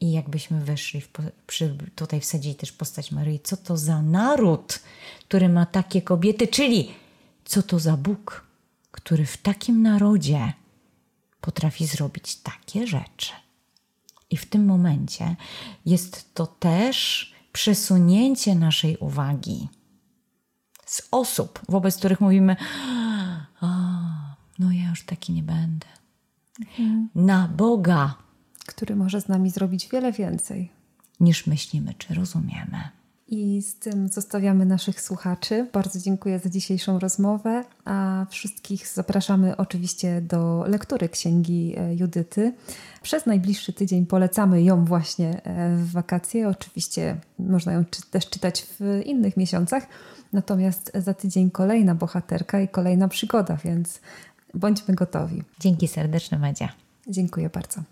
I 0.00 0.12
jakbyśmy 0.12 0.64
weszli, 0.64 1.00
w, 1.00 1.10
przy, 1.46 1.76
tutaj 1.94 2.20
wsadzili 2.20 2.54
też 2.54 2.72
postać 2.72 3.12
Maryi, 3.12 3.40
co 3.40 3.56
to 3.56 3.76
za 3.76 4.02
naród, 4.02 4.80
który 5.28 5.48
ma 5.48 5.66
takie 5.66 6.02
kobiety, 6.02 6.48
czyli 6.48 6.90
co 7.44 7.62
to 7.62 7.78
za 7.78 7.96
Bóg, 7.96 8.46
który 8.90 9.26
w 9.26 9.36
takim 9.36 9.82
narodzie 9.82 10.52
potrafi 11.40 11.86
zrobić 11.86 12.36
takie 12.36 12.86
rzeczy. 12.86 13.32
I 14.30 14.36
w 14.36 14.46
tym 14.46 14.64
momencie 14.64 15.36
jest 15.86 16.34
to 16.34 16.46
też 16.46 17.32
przesunięcie 17.52 18.54
naszej 18.54 18.96
uwagi 18.96 19.68
z 20.92 21.08
osób, 21.10 21.60
wobec 21.68 21.96
których 21.96 22.20
mówimy: 22.20 22.56
o, 23.60 23.66
No, 24.58 24.72
ja 24.72 24.90
już 24.90 25.04
taki 25.04 25.32
nie 25.32 25.42
będę. 25.42 25.86
Mhm. 26.60 27.08
Na 27.14 27.48
Boga, 27.48 28.14
który 28.66 28.96
może 28.96 29.20
z 29.20 29.28
nami 29.28 29.50
zrobić 29.50 29.88
wiele 29.88 30.12
więcej 30.12 30.72
niż 31.20 31.46
myślimy 31.46 31.94
czy 31.98 32.14
rozumiemy. 32.14 32.78
I 33.28 33.62
z 33.62 33.74
tym 33.74 34.08
zostawiamy 34.08 34.66
naszych 34.66 35.00
słuchaczy. 35.00 35.66
Bardzo 35.72 35.98
dziękuję 35.98 36.38
za 36.38 36.50
dzisiejszą 36.50 36.98
rozmowę, 36.98 37.64
a 37.84 38.26
wszystkich 38.30 38.88
zapraszamy 38.88 39.56
oczywiście 39.56 40.20
do 40.20 40.64
lektury 40.68 41.08
księgi 41.08 41.74
e, 41.76 41.94
Judyty. 41.94 42.52
Przez 43.02 43.26
najbliższy 43.26 43.72
tydzień 43.72 44.06
polecamy 44.06 44.62
ją 44.62 44.84
właśnie 44.84 45.42
e, 45.44 45.76
w 45.76 45.90
wakacje. 45.90 46.48
Oczywiście 46.48 47.16
można 47.38 47.72
ją 47.72 47.84
też 48.10 48.30
czytać 48.30 48.66
w 48.80 49.02
innych 49.04 49.36
miesiącach. 49.36 49.86
Natomiast 50.32 50.92
za 50.94 51.14
tydzień 51.14 51.50
kolejna 51.50 51.94
bohaterka 51.94 52.60
i 52.60 52.68
kolejna 52.68 53.08
przygoda, 53.08 53.56
więc 53.64 54.00
bądźmy 54.54 54.94
gotowi. 54.94 55.42
Dzięki 55.60 55.88
serdeczne, 55.88 56.38
Madzia. 56.38 56.68
Dziękuję 57.08 57.50
bardzo. 57.50 57.82